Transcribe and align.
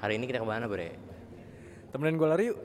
Hari 0.00 0.16
ini 0.16 0.24
kita 0.24 0.40
ke 0.40 0.48
mana 0.48 0.64
bre? 0.64 0.96
Temenin 1.92 2.16
gue 2.16 2.24
lari 2.24 2.44
yuk. 2.48 2.56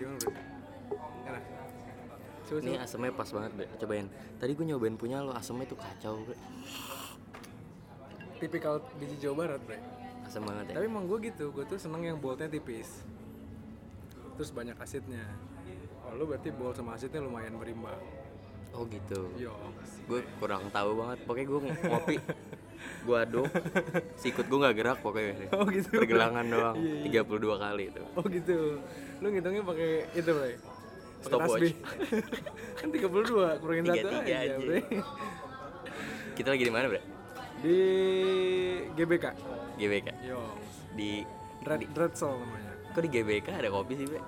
Gimana 0.00 0.16
bro? 0.24 0.32
Enak? 1.28 1.42
Coba, 2.48 2.58
Ini 2.64 2.72
coba. 2.72 2.84
asemnya 2.88 3.12
pas 3.12 3.28
banget 3.28 3.52
bre. 3.52 3.66
Cobain. 3.76 4.06
Tadi 4.40 4.52
gue 4.56 4.64
nyobain 4.72 4.96
punya 4.96 5.20
lo 5.20 5.36
asemnya 5.36 5.68
tuh 5.68 5.76
kacau 5.76 6.16
bre. 6.24 6.36
Tipikal 8.40 8.80
biji 8.96 9.20
Jawa 9.20 9.36
Barat 9.44 9.60
bre 9.68 10.03
Asem 10.24 10.42
banget 10.42 10.64
ya. 10.72 10.74
Tapi 10.80 10.86
emang 10.88 11.04
gue 11.06 11.18
gitu, 11.28 11.52
gue 11.52 11.64
tuh 11.68 11.78
seneng 11.78 12.02
yang 12.02 12.18
boltnya 12.18 12.48
tipis 12.48 13.04
Terus 14.34 14.50
banyak 14.50 14.76
asidnya 14.80 15.24
Oh 16.04 16.12
lu 16.16 16.28
berarti 16.28 16.52
bol 16.52 16.74
sama 16.74 16.96
asidnya 16.98 17.22
lumayan 17.22 17.56
berimbang 17.56 18.00
Oh 18.74 18.84
gitu. 18.90 19.30
Yo 19.38 19.54
Gue 20.10 20.26
kurang 20.42 20.66
tahu 20.74 20.98
banget. 20.98 21.18
Pokoknya 21.24 21.46
gue 21.46 21.60
ngopi. 21.86 22.16
gue 23.06 23.16
aduk. 23.16 23.46
Sikut 24.18 24.50
gue 24.50 24.58
nggak 24.58 24.74
gerak 24.76 24.98
pokoknya. 24.98 25.46
Oh 25.54 25.64
gitu 25.70 25.94
Pergelangan 25.94 26.44
doang. 26.50 26.76
Iya, 27.06 27.22
32 27.22 27.64
kali 27.64 27.84
itu. 27.94 28.02
Oh 28.18 28.24
gitu 28.26 28.82
Lu 29.22 29.26
ngitungnya 29.30 29.62
pakai 29.62 29.90
itu 30.12 30.30
Pakai 30.34 30.54
Stopwatch. 31.22 31.70
Kan 32.82 32.88
32 32.90 33.62
kurangin 33.62 33.84
satu 33.88 34.06
33 34.10 34.26
aja 34.26 34.34
aja. 34.42 34.54
bre 34.58 34.80
Kita 36.34 36.48
lagi 36.50 36.64
di 36.66 36.72
mana 36.74 36.86
bre? 36.90 37.13
Di 37.64 37.78
GBK 38.92 39.24
GBK. 39.74 40.08
Yo 40.22 40.40
Di 40.92 41.24
Dread, 41.64 41.88
Dreadsol 41.90 42.36
namanya 42.36 42.72
kok 42.92 43.00
di 43.00 43.10
GBK 43.10 43.48
ada 43.50 43.68
kopi 43.68 43.96
sih 43.96 44.06
bre? 44.06 44.20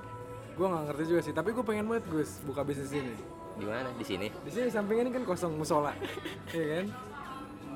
Gue 0.56 0.66
gak 0.66 0.88
ngerti 0.88 1.02
juga 1.06 1.20
sih, 1.20 1.30
tapi 1.30 1.52
gue 1.52 1.60
pengen 1.60 1.84
banget 1.84 2.08
Gus 2.08 2.40
buka 2.42 2.64
bisnis 2.64 2.88
ini 2.90 3.12
Di 3.54 3.62
mana? 3.62 3.92
Di 3.92 4.02
sini. 4.02 4.26
Di 4.32 4.50
sini 4.50 4.66
sampingnya 4.66 5.04
ini 5.04 5.12
kan 5.12 5.22
kosong 5.22 5.52
musola 5.54 5.92
Iya 6.56 6.64
kan? 6.74 6.86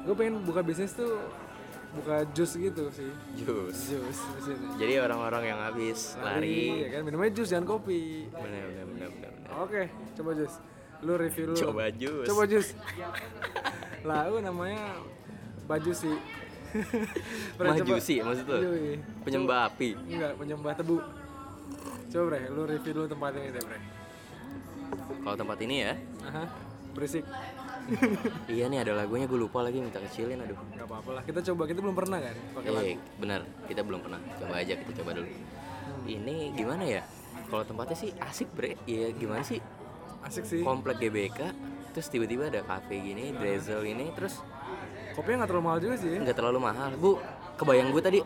Gue 0.03 0.15
pengen 0.17 0.41
buka 0.43 0.65
bisnis 0.65 0.91
tuh 0.91 1.13
buka 1.93 2.25
jus 2.33 2.55
gitu 2.55 2.89
sih 2.89 3.11
Jus. 3.37 3.77
Jus 3.87 4.19
di 4.33 4.41
sini 4.43 4.67
Jadi 4.79 4.95
orang-orang 4.99 5.43
yang 5.45 5.61
habis 5.61 6.17
lari. 6.17 6.87
ya 6.87 6.89
kan 6.91 7.01
minumnya 7.05 7.31
jus 7.31 7.47
jangan 7.47 7.67
kopi 7.69 8.31
bener 8.33 8.63
bener 8.65 8.85
bener. 8.87 9.09
bener. 9.11 9.33
oke 9.59 9.83
coba 10.15 10.31
jus 10.33 10.55
lu 11.01 11.13
review 11.15 11.45
lu 11.51 11.55
Coba 11.55 11.85
jus. 11.91 12.27
coba 12.27 12.43
jus 12.47 12.67
lah 14.09 14.25
lu 14.27 14.39
namanya 14.39 15.03
baju 15.71 15.93
sih 15.95 16.17
Maju 17.59 17.95
sih 17.99 18.19
maksud 18.23 18.47
lu? 18.47 18.59
Yoi. 18.63 18.95
Penyembah 19.23 19.71
api. 19.71 19.95
enggak 20.07 20.33
penyembah 20.35 20.73
tebu 20.75 20.99
coba 22.11 22.23
bre 22.27 22.41
lu 22.51 22.63
review 22.67 22.93
dulu 22.93 23.07
tempat 23.07 23.31
ini 23.39 23.49
deh 23.51 23.63
bre 23.63 23.79
Kalau 25.21 25.37
tempat 25.39 25.59
ini 25.63 25.77
ya, 25.83 25.93
Aha, 26.27 26.45
berisik 26.91 27.23
iya 28.53 28.67
nih 28.67 28.83
ada 28.83 28.93
lagunya 28.95 29.27
gue 29.27 29.39
lupa 29.39 29.63
lagi 29.63 29.79
minta 29.79 29.99
kecilin 29.99 30.39
aduh. 30.39 30.55
nggak 30.55 30.87
apa-apa 30.87 31.11
lah 31.19 31.23
kita 31.23 31.43
coba 31.51 31.67
kita 31.67 31.79
belum 31.83 31.95
pernah 31.95 32.19
kan 32.19 32.37
pakai 32.55 32.71
lagu 32.71 32.87
Eh, 32.87 32.97
benar, 33.19 33.41
kita 33.67 33.81
belum 33.83 34.01
pernah. 34.01 34.21
Coba 34.39 34.55
aja 34.59 34.75
kita 34.75 34.93
coba 35.03 35.11
dulu. 35.17 35.27
Ini 36.07 36.35
gimana 36.55 36.83
ya? 36.87 37.03
Kalau 37.47 37.63
tempatnya 37.63 37.97
sih 37.97 38.11
asik 38.15 38.51
bre, 38.55 38.79
ya 38.87 39.11
gimana 39.11 39.43
sih? 39.43 39.59
asik 40.21 40.45
sih 40.45 40.61
Komplek 40.61 41.01
GBK, 41.01 41.41
terus 41.97 42.07
tiba-tiba 42.13 42.47
ada 42.47 42.61
cafe 42.63 43.01
gini, 43.01 43.33
drizzle 43.35 43.83
ini, 43.83 44.13
terus 44.13 44.39
kopinya 45.21 45.37
nggak 45.45 45.51
terlalu 45.53 45.65
mahal 45.69 45.79
juga 45.79 45.95
sih 46.01 46.17
nggak 46.17 46.37
terlalu 46.37 46.59
mahal. 46.59 46.91
Bu, 46.97 47.11
kebayang 47.61 47.89
gue 47.93 48.03
tadi 48.03 48.19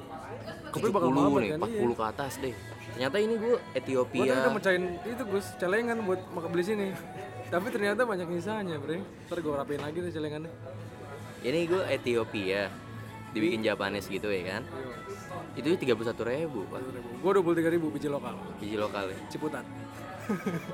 Kopi 0.71 0.91
70 0.91 0.95
bakal 0.95 1.11
mahal 1.11 1.31
nih, 1.39 1.51
kan, 1.55 1.59
40 1.71 1.95
ke 1.95 2.05
atas 2.05 2.33
deh. 2.39 2.55
Ternyata 2.95 3.17
ini 3.19 3.35
gue 3.35 3.55
Gue 3.55 3.59
tadi 3.59 3.79
Ethiopia. 3.79 4.35
udah 4.35 4.53
mecahin 4.55 4.85
itu 5.03 5.23
Gus, 5.27 5.47
celengan 5.59 5.99
buat 6.03 6.21
makan 6.31 6.49
beli 6.51 6.65
sini. 6.67 6.89
Tapi 7.47 7.67
ternyata 7.71 8.03
banyak 8.03 8.27
nyisanya, 8.27 8.77
Bre. 8.79 8.99
Ntar 9.27 9.39
gue 9.39 9.55
rapiin 9.55 9.83
lagi 9.83 9.99
tuh 10.03 10.11
celengannya. 10.11 10.51
Ini 11.43 11.61
gue 11.67 11.83
Ethiopia. 11.91 12.63
Dibikin 13.35 13.63
Japanese 13.63 14.07
gitu 14.07 14.31
ya 14.31 14.43
kan? 14.59 14.63
Itu 15.59 15.75
31 15.75 15.95
ribu, 16.23 16.67
Pak. 16.71 16.79
Gue 17.23 17.31
dua 17.35 17.43
puluh 17.43 17.57
tiga 17.59 17.71
ribu 17.71 17.91
biji 17.91 18.07
lokal, 18.07 18.35
Biji 18.59 18.75
lokal 18.75 19.11
ya. 19.11 19.19
Ciputat. 19.31 19.67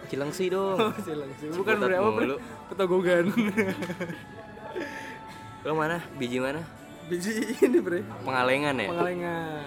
Cilengsi 0.08 0.48
dong. 0.48 0.76
Silang 1.04 1.32
sih. 1.36 1.48
Bukan 1.52 1.76
Ciputat 1.76 1.88
Bre, 1.88 1.96
apa 2.00 2.08
Bre? 2.08 2.24
mulu. 2.24 2.36
Petogogan. 2.72 3.24
Lo 5.60 5.76
mana? 5.76 6.00
Biji 6.16 6.40
mana? 6.40 6.64
biji 7.10 7.58
ini 7.66 7.78
Bre. 7.82 8.00
Pengalengan 8.22 8.74
ya? 8.78 8.88
Pengalengan. 8.88 9.62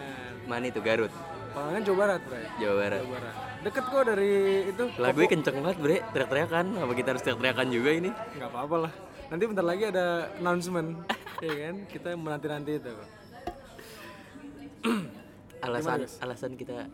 Mana 0.47 0.65
itu 0.71 0.79
Garut? 0.79 1.11
Pengalengan 1.51 1.81
Jawa 1.85 1.97
Barat, 1.99 2.21
Bre. 2.23 2.41
Jawa 2.57 2.75
Barat. 2.79 2.99
Jawa 3.03 3.11
Barat. 3.19 3.35
Deket 3.63 3.83
kok 3.87 4.03
dari 4.07 4.33
itu. 4.71 4.83
Lagunya 4.99 5.29
kenceng 5.29 5.55
banget 5.63 5.77
bre, 5.79 5.97
teriak-teriakan. 6.11 6.65
Apa 6.83 6.93
kita 6.95 7.07
harus 7.15 7.23
teriak-teriakan 7.23 7.67
juga 7.71 7.91
ini? 7.93 8.09
Nggak 8.11 8.49
apa-apa 8.49 8.75
lah. 8.87 8.93
Nanti 9.31 9.43
bentar 9.47 9.65
lagi 9.65 9.83
ada 9.87 10.05
announcement, 10.39 10.89
ya 11.45 11.53
kan? 11.67 11.75
Kita 11.87 12.09
menanti-nanti 12.15 12.71
itu. 12.79 12.91
Alasan 15.63 16.03
alasan 16.19 16.59
kita 16.59 16.91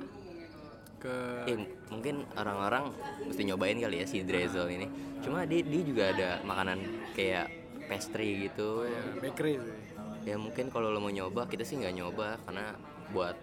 Ke 1.02 1.42
eh, 1.50 1.66
mungkin 1.90 2.22
orang-orang 2.38 2.94
mesti 3.26 3.42
nyobain 3.50 3.82
kali 3.82 4.04
ya 4.04 4.06
si 4.06 4.22
drizzle 4.22 4.70
ini. 4.70 4.86
Cuma 5.26 5.42
dia, 5.48 5.66
dia 5.66 5.82
juga 5.82 6.04
ada 6.14 6.30
makanan 6.46 6.78
kayak 7.18 7.59
pastry 7.90 8.46
gitu. 8.46 8.86
ya, 8.86 9.02
bakery 9.20 9.58
sih. 9.58 9.78
Ya 10.24 10.36
mungkin 10.36 10.70
kalau 10.70 10.90
lo 10.90 11.00
mau 11.00 11.10
nyoba, 11.10 11.44
kita 11.46 11.64
sih 11.64 11.76
nggak 11.76 11.96
nyoba 11.96 12.38
karena 12.46 12.78
buat 13.10 13.34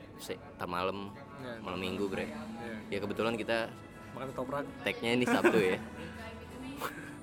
tar 0.56 0.66
malam 0.66 1.10
Ya. 1.36 1.52
malam 1.60 1.76
minggu 1.76 2.08
bre. 2.08 2.24
Ya, 2.24 2.32
Ya 2.88 2.98
kebetulan 2.98 3.34
kita 3.34 3.68
makan 4.14 4.32
toprak. 4.32 4.64
tagnya 4.80 5.10
ini 5.12 5.26
Sabtu 5.26 5.58
ya. 5.58 5.76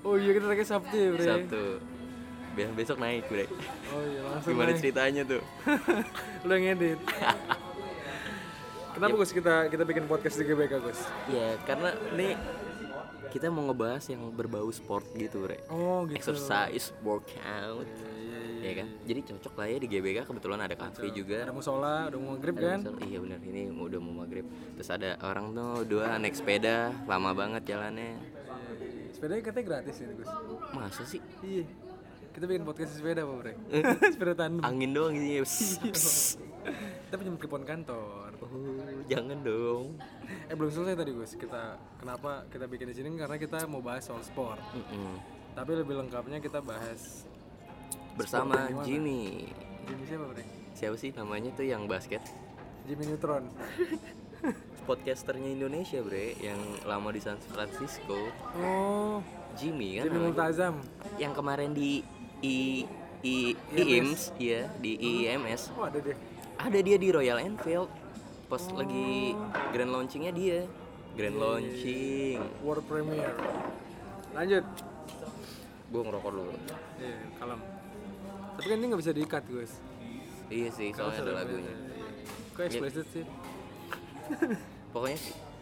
Oh 0.04 0.14
iya 0.14 0.30
kita 0.30 0.46
lagi 0.46 0.62
Sabtu 0.62 0.94
ya, 0.94 1.08
Bre. 1.10 1.24
Sabtu. 1.24 1.62
Biar 2.54 2.70
besok 2.70 3.00
naik 3.00 3.24
bre. 3.24 3.48
Oh 3.90 4.04
iya 4.04 4.20
langsung. 4.22 4.52
Gimana 4.52 4.70
naik. 4.70 4.78
ceritanya 4.78 5.22
tuh? 5.24 5.42
Lu 6.46 6.52
yang 6.52 6.76
edit. 6.76 7.00
Kenapa 8.94 9.14
Gus 9.16 9.32
kita 9.32 9.66
kita 9.66 9.82
bikin 9.82 10.04
podcast 10.06 10.38
di 10.38 10.44
GBK 10.44 10.78
Gus? 10.78 11.00
Ya 11.26 11.58
karena 11.64 11.90
ini 12.14 12.38
kita 13.28 13.46
mau 13.48 13.64
ngebahas 13.64 14.04
yang 14.06 14.28
berbau 14.30 14.68
sport 14.68 15.06
gitu 15.14 15.40
bre. 15.40 15.58
Oh 15.68 16.04
gitu. 16.04 16.16
Exercise, 16.16 16.92
workout, 17.00 17.86
Iya, 17.86 18.40
iya, 18.60 18.64
ya 18.64 18.72
kan? 18.80 18.88
Jadi 19.04 19.20
cocok 19.24 19.54
lah 19.54 19.66
ya 19.66 19.78
di 19.78 19.88
GBK 19.88 20.18
kebetulan 20.24 20.60
ada 20.60 20.74
cafe 20.74 21.10
juga. 21.10 21.44
Ada 21.44 21.52
musola, 21.52 22.08
udah 22.08 22.18
mau 22.18 22.34
maghrib 22.34 22.56
kan? 22.56 22.78
misal- 22.80 23.00
iya 23.04 23.18
bener 23.18 23.38
ini 23.40 23.62
udah 23.68 24.00
mau 24.00 24.14
maghrib. 24.20 24.46
Terus 24.74 24.88
ada 24.88 25.10
orang 25.20 25.52
tuh 25.52 25.84
dua 25.84 26.16
naik 26.16 26.34
sepeda, 26.34 26.90
lama 27.04 27.30
banget 27.32 27.62
jalannya. 27.66 28.18
Sepedanya 29.12 29.42
katanya 29.42 29.66
gratis 29.66 29.96
ini 30.00 30.12
Gus. 30.16 30.30
Masa 30.72 31.02
sih? 31.04 31.20
Iya. 31.40 31.64
Kita 32.34 32.50
bikin 32.50 32.66
podcast 32.66 32.90
di 32.90 32.98
sepeda 32.98 33.22
apa 33.22 33.34
Bre? 33.38 33.52
sepeda 34.14 34.34
tandem. 34.34 34.62
Angin 34.66 34.90
doang 34.90 35.14
gitu 35.14 35.38
ya. 35.38 35.42
Kita 37.06 37.14
pinjam 37.14 37.36
telepon 37.36 37.62
kantor. 37.62 38.30
Oh, 38.42 38.73
jangan 39.10 39.38
dong. 39.44 39.98
Eh 40.48 40.54
belum 40.56 40.70
selesai 40.72 40.96
tadi 40.96 41.10
Gus. 41.12 41.32
Kita 41.36 41.76
kenapa 42.00 42.48
kita 42.48 42.64
bikin 42.64 42.88
di 42.90 42.94
sini 42.96 43.08
karena 43.16 43.36
kita 43.36 43.68
mau 43.68 43.84
bahas 43.84 44.04
soal 44.04 44.24
sport. 44.24 44.60
Mm-mm. 44.72 45.20
Tapi 45.54 45.70
lebih 45.78 45.94
lengkapnya 46.02 46.42
kita 46.42 46.58
bahas 46.58 47.28
Bersama? 48.14 48.70
Jimmy. 48.86 49.50
Jimmy 49.86 50.04
siapa 50.06 50.24
Bre? 50.30 50.44
Siapa 50.74 50.96
sih 50.98 51.10
namanya 51.14 51.50
tuh 51.54 51.66
yang 51.66 51.86
basket? 51.86 52.22
Jimmy 52.86 53.10
Neutron. 53.10 53.46
Podcasternya 54.88 55.48
Indonesia 55.56 56.04
bre, 56.04 56.36
yang 56.36 56.60
lama 56.84 57.08
di 57.08 57.16
San 57.16 57.40
Francisco. 57.40 58.28
Oh, 58.60 59.24
Jimmy 59.56 59.96
kan 59.96 60.12
Jimmy. 60.12 60.28
Multazam. 60.28 60.76
yang 61.16 61.32
kemarin 61.32 61.72
di 61.72 62.04
I 62.44 62.84
I 63.24 63.56
IIMS 63.72 64.36
ya 64.36 64.68
di 64.76 65.00
IIMS 65.00 65.72
Oh 65.80 65.88
ada 65.88 65.96
deh. 65.96 66.12
ada 66.60 66.78
dia 66.84 67.00
di 67.00 67.08
Royal 67.08 67.40
Enfield 67.40 67.88
pas 68.44 68.62
lagi 68.70 69.32
grand 69.70 69.90
launchingnya 69.90 70.30
dia 70.30 70.60
grand 71.14 71.34
launching 71.34 72.38
World 72.60 72.84
Premiere. 72.84 73.34
Lanjut. 74.32 74.64
gue 75.86 76.02
ngerokok 76.02 76.30
dulu 76.32 76.50
Iya, 76.96 77.16
kalem. 77.36 77.60
Tapi 78.54 78.66
kan 78.66 78.76
ini 78.76 78.86
nggak 78.86 79.00
bisa 79.00 79.12
diikat, 79.12 79.42
Gus. 79.46 79.72
iya 80.46 80.68
sih 80.68 80.90
soalnya 80.90 81.22
ada 81.22 81.32
lagunya 81.40 81.74
Kok 82.52 82.62
explicit 82.64 83.06
sih? 83.08 83.24
pokoknya 84.90 85.18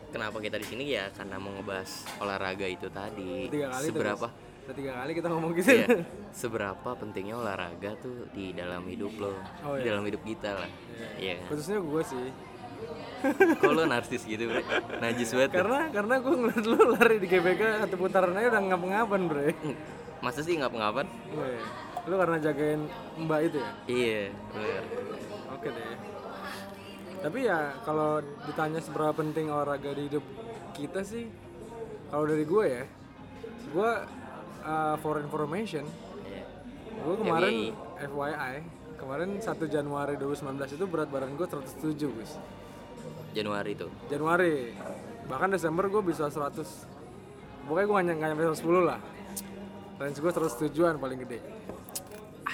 kenapa 0.09 0.37
kita 0.39 0.57
di 0.57 0.67
sini 0.67 0.85
ya 0.91 1.09
karena 1.11 1.37
mau 1.37 1.53
ngebahas 1.53 1.91
olahraga 2.19 2.65
itu 2.65 2.89
tadi 2.89 3.49
Tiga 3.49 3.69
kali 3.71 3.83
tuh, 3.83 3.91
seberapa. 3.91 4.27
Udah 4.63 4.75
tiga 4.75 4.93
kali 4.95 5.11
kita 5.13 5.27
ngomong 5.27 5.51
gitu. 5.53 5.69
Iya, 5.75 5.87
seberapa 6.41 6.91
pentingnya 6.95 7.35
olahraga 7.35 7.91
tuh 7.99 8.31
di 8.31 8.53
dalam 8.53 8.87
hidup 8.87 9.13
lo, 9.19 9.35
Oh, 9.63 9.75
di 9.75 9.83
iya. 9.83 9.91
dalam 9.91 10.05
hidup 10.05 10.23
kita 10.23 10.51
lah. 10.57 10.71
Iya 11.17 11.33
kan? 11.41 11.47
Khususnya 11.51 11.79
gue 11.79 12.03
sih. 12.05 12.27
Kok 13.57 13.73
lo 13.73 13.85
narsis 13.85 14.23
gitu, 14.23 14.47
bre? 14.47 14.63
Najis 14.99 15.31
banget. 15.31 15.51
Karena 15.55 15.81
karena 15.89 16.15
gue 16.19 16.35
ngeliat 16.35 16.65
lu 16.65 16.79
lari 16.91 17.17
di 17.17 17.27
GBK 17.27 17.63
satu 17.81 17.97
putaran 17.97 18.33
aja 18.33 18.49
udah 18.51 18.63
ngap-ngapan, 18.65 19.21
Bre. 19.25 19.49
Hmm, 19.55 19.77
Masa 20.21 20.41
sih 20.41 20.55
ngap-ngapan? 20.55 21.07
Weh, 21.33 21.63
Lu 22.03 22.15
karena 22.17 22.37
jagain 22.37 22.83
Mbak 23.17 23.41
itu 23.45 23.59
ya? 23.59 23.71
Iya, 23.87 24.23
bener. 24.49 24.83
Oke 25.51 25.69
deh. 25.69 25.95
tapi 27.23 27.47
ya 27.47 27.79
kalau 27.81 28.19
ditanya 28.43 28.83
seberapa 28.83 29.15
penting 29.15 29.47
olahraga 29.47 29.95
di 29.95 30.11
hidup 30.11 30.27
kita 30.73 31.07
sih 31.07 31.31
kalau 32.11 32.27
dari 32.27 32.43
gue 32.43 32.65
ya 32.67 32.83
gue 33.71 33.91
uh, 34.61 34.97
for 34.99 35.23
information 35.23 35.87
Iya. 36.25 36.43
gue 36.99 37.15
kemarin 37.17 37.55
FYI. 37.55 38.11
FYI 38.11 38.55
kemarin 38.99 39.29
1 39.39 39.47
Januari 39.69 40.15
2019 40.17 40.75
itu 40.75 40.85
berat 40.85 41.07
badan 41.07 41.31
gue 41.33 41.47
107 41.47 41.95
Gus 42.11 42.43
Januari 43.33 43.73
tuh. 43.75 43.91
Januari. 44.13 44.73
Bahkan 45.27 45.49
Desember 45.57 45.89
gue 45.89 46.03
bisa 46.05 46.29
100 46.29 46.61
pokoknya 47.65 47.87
gue 47.89 47.97
nggak 47.97 48.29
nyampe 48.37 48.45
110 48.53 48.85
lah. 48.85 49.01
Range 49.97 50.19
gue 50.19 50.33
107an 50.33 50.97
paling 51.01 51.19
gede. 51.25 51.39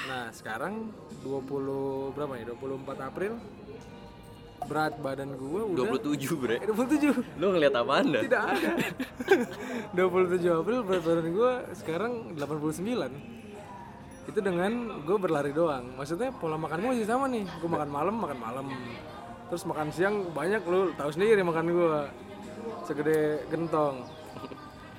Nah 0.09 0.31
sekarang 0.31 0.95
20 1.27 2.15
berapa 2.15 2.33
nih 2.39 2.47
24 2.55 3.09
April. 3.09 3.33
Berat 4.69 5.01
badan 5.01 5.33
gue 5.39 5.63
udah 5.75 5.97
27 6.03 6.35
bre. 6.35 6.57
Eh, 6.61 6.69
27 6.69 7.41
lu 7.41 7.47
ngeliat 7.55 7.75
apa 7.79 7.93
anda 8.05 8.21
tidak 8.21 8.43
ada. 8.53 8.71
27 9.97 10.61
April 10.61 10.79
berat 10.85 11.03
badan 11.03 11.27
gue 11.33 11.53
sekarang 11.79 12.13
89 12.37 13.39
itu 14.29 14.41
dengan 14.45 15.01
gue 15.09 15.17
berlari 15.17 15.57
doang. 15.57 15.97
Maksudnya 15.97 16.29
pola 16.37 16.61
makan 16.61 16.85
gue 16.85 16.91
masih 17.01 17.09
sama 17.09 17.27
nih. 17.33 17.49
Gue 17.49 17.71
makan 17.71 17.89
malam 17.89 18.15
makan 18.21 18.39
malam 18.39 18.67
terus 19.49 19.65
makan 19.65 19.89
siang 19.89 20.29
banyak 20.31 20.61
lu 20.62 20.93
tahu 20.95 21.11
sendiri 21.11 21.41
makan 21.41 21.67
gue 21.67 22.00
segede 22.85 23.19
gentong. 23.49 24.05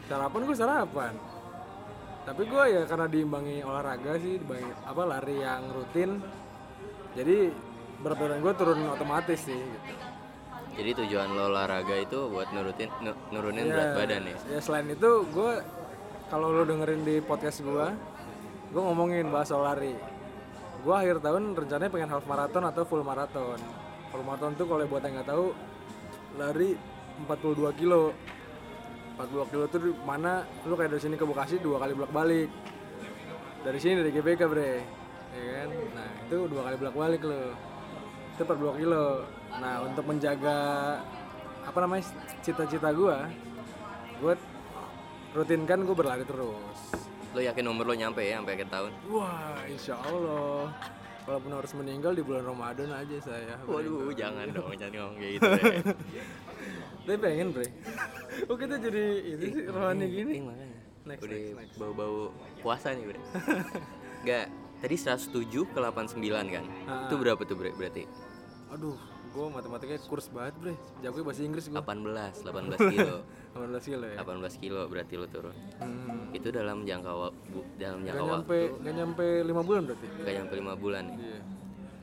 Sarapan 0.05 0.41
gue 0.41 0.57
sarapan. 0.57 1.13
Tapi 2.25 2.41
gue 2.45 2.63
ya 2.67 2.81
karena 2.85 3.05
diimbangi 3.05 3.61
olahraga 3.61 4.17
sih 4.17 4.37
diimbangi 4.37 4.69
apa 4.83 5.01
lari 5.03 5.37
yang 5.37 5.63
rutin. 5.69 6.17
Jadi 7.13 7.49
berat 7.99 8.17
badan 8.17 8.39
gue 8.39 8.53
turun 8.55 8.79
otomatis 8.87 9.39
sih 9.43 9.59
gitu. 9.59 9.93
jadi 10.71 10.95
tujuan 11.03 11.35
lo 11.35 11.51
olahraga 11.51 11.91
itu 11.99 12.31
buat 12.31 12.47
nurutin 12.55 12.87
nu- 13.03 13.19
nurunin 13.27 13.67
Ya, 13.67 13.75
berat 13.75 13.91
badan 13.99 14.21
ya? 14.23 14.37
ya 14.47 14.59
selain 14.63 14.87
itu 14.87 15.27
gue 15.27 15.51
kalau 16.31 16.47
lo 16.47 16.63
dengerin 16.63 17.03
di 17.03 17.19
podcast 17.19 17.59
gue 17.59 17.85
gue 18.71 18.79
ngomongin 18.79 19.27
bahas 19.27 19.51
lari. 19.51 19.91
Gue 20.79 20.95
akhir 20.95 21.19
tahun 21.19 21.51
rencananya 21.51 21.91
pengen 21.91 22.09
half 22.09 22.23
marathon 22.23 22.63
atau 22.63 22.87
full 22.87 23.03
marathon 23.03 23.59
full 24.09 24.25
marathon 24.25 24.53
tuh 24.57 24.65
kalau 24.65 24.85
buat 24.89 25.05
yang 25.05 25.21
nggak 25.21 25.29
tahu 25.29 25.45
lari 26.37 26.75
42 27.25 27.79
kilo. 27.79 28.13
42 29.19 29.51
kilo 29.51 29.63
tuh 29.67 29.79
mana? 30.07 30.47
Lu 30.63 30.73
kayak 30.79 30.95
dari 30.95 31.01
sini 31.03 31.15
ke 31.19 31.25
Bekasi 31.27 31.59
dua 31.59 31.83
kali 31.83 31.91
bolak 31.91 32.13
balik 32.15 32.49
dari 33.67 33.79
sini 33.79 33.99
dari 33.99 34.09
GBK 34.15 34.41
bre. 34.47 34.73
Ya 35.35 35.43
kan? 35.61 35.69
Nah 35.93 36.09
itu 36.25 36.37
dua 36.47 36.61
kali 36.65 36.75
bolak 36.79 36.95
balik 36.95 37.21
lo 37.27 37.41
itu 38.39 38.43
42 38.47 38.79
kilo. 38.79 39.05
Nah 39.59 39.75
untuk 39.83 40.03
menjaga 40.07 40.59
apa 41.67 41.77
namanya 41.83 42.07
cita-cita 42.41 42.89
gua 42.95 43.27
gue 44.19 44.35
rutinkan 45.35 45.83
gue 45.87 45.95
berlari 45.95 46.23
terus. 46.23 46.79
Lo 47.35 47.39
yakin 47.39 47.67
umur 47.67 47.87
lo 47.87 47.95
nyampe 47.95 48.23
ya 48.23 48.39
sampai 48.39 48.55
akhir 48.55 48.69
tahun? 48.71 48.91
Wah 49.11 49.63
insya 49.67 49.95
Allah 50.01 50.71
walaupun 51.29 51.53
harus 51.53 51.71
meninggal 51.77 52.17
di 52.17 52.25
bulan 52.25 52.41
Ramadan 52.49 52.89
aja 52.89 53.17
saya. 53.21 53.53
Waduh 53.69 54.09
jangan 54.17 54.49
dong 54.49 54.73
jangan 54.81 54.93
ngomong 54.97 55.17
kayak 55.21 55.33
gitu 55.37 55.49
tapi 57.09 57.17
pengen 57.25 57.49
bre. 57.49 57.65
Oh 58.45 58.53
kita 58.53 58.77
jadi 58.77 59.05
itu 59.33 59.45
sih 59.49 59.63
rohani 59.65 60.05
gini? 60.13 60.31
Ih, 60.37 60.43
makanya. 60.45 60.77
Next, 61.09 61.21
udah 61.25 61.41
bau-bau 61.81 62.17
puasa 62.61 62.93
nih 62.93 63.05
bre. 63.09 63.21
Enggak, 64.21 64.45
tadi 64.77 64.95
107 64.99 65.73
ke 65.73 65.79
89 65.81 66.21
kan? 66.53 66.65
Ah. 66.85 67.09
itu 67.09 67.15
berapa 67.17 67.41
tuh 67.41 67.57
bre 67.57 67.73
berarti? 67.73 68.05
Aduh 68.69 68.93
gue 69.29 69.45
matematikanya 69.45 70.01
kurs 70.09 70.27
banget 70.33 70.53
bre. 70.57 70.73
Jago 70.99 71.21
bahasa 71.21 71.41
Inggris 71.45 71.69
gue 71.69 71.77
18 71.77 72.43
18 72.49 72.93
kilo. 72.97 73.17
18 73.53 73.89
kilo 73.93 74.05
ya? 74.09 74.17
18 74.21 74.61
kilo 74.61 74.81
berarti 74.89 75.13
lo 75.17 75.27
turun. 75.29 75.55
Hmm. 75.79 76.33
itu 76.33 76.47
dalam 76.49 76.85
jangka 76.85 77.11
waktu 77.13 77.59
dalam 77.77 77.99
Gak 78.01 78.07
jangka 78.13 78.23
nyampe 78.25 78.57
waktu. 78.57 78.83
gak 78.83 78.93
nyampe 78.97 79.25
lima 79.45 79.61
bulan 79.61 79.81
berarti? 79.85 80.07
Gak 80.21 80.33
nyampe 80.37 80.53
lima 80.57 80.73
bulan 80.75 81.03
ya. 81.05 81.15
Iya. 81.17 81.39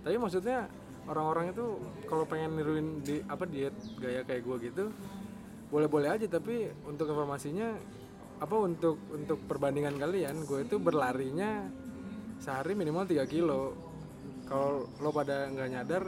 Tapi 0.07 0.17
maksudnya 0.23 0.59
orang-orang 1.07 1.45
itu 1.55 1.65
kalau 2.07 2.25
pengen 2.27 2.51
niruin 2.55 2.89
di 3.03 3.23
apa 3.27 3.45
diet 3.47 3.75
gaya 3.99 4.23
kayak 4.23 4.43
gue 4.43 4.57
gitu 4.71 4.85
boleh-boleh 5.71 6.09
aja. 6.15 6.27
Tapi 6.31 6.71
untuk 6.87 7.11
informasinya 7.11 7.75
apa 8.37 8.57
untuk 8.61 9.01
untuk 9.11 9.39
perbandingan 9.49 9.97
kalian 9.97 10.45
gue 10.45 10.63
itu 10.63 10.77
berlarinya 10.79 11.67
sehari 12.39 12.79
minimal 12.79 13.03
3 13.03 13.27
kilo. 13.27 13.75
Kalau 14.47 14.87
lo 15.03 15.11
pada 15.11 15.51
nggak 15.51 15.69
nyadar 15.75 16.05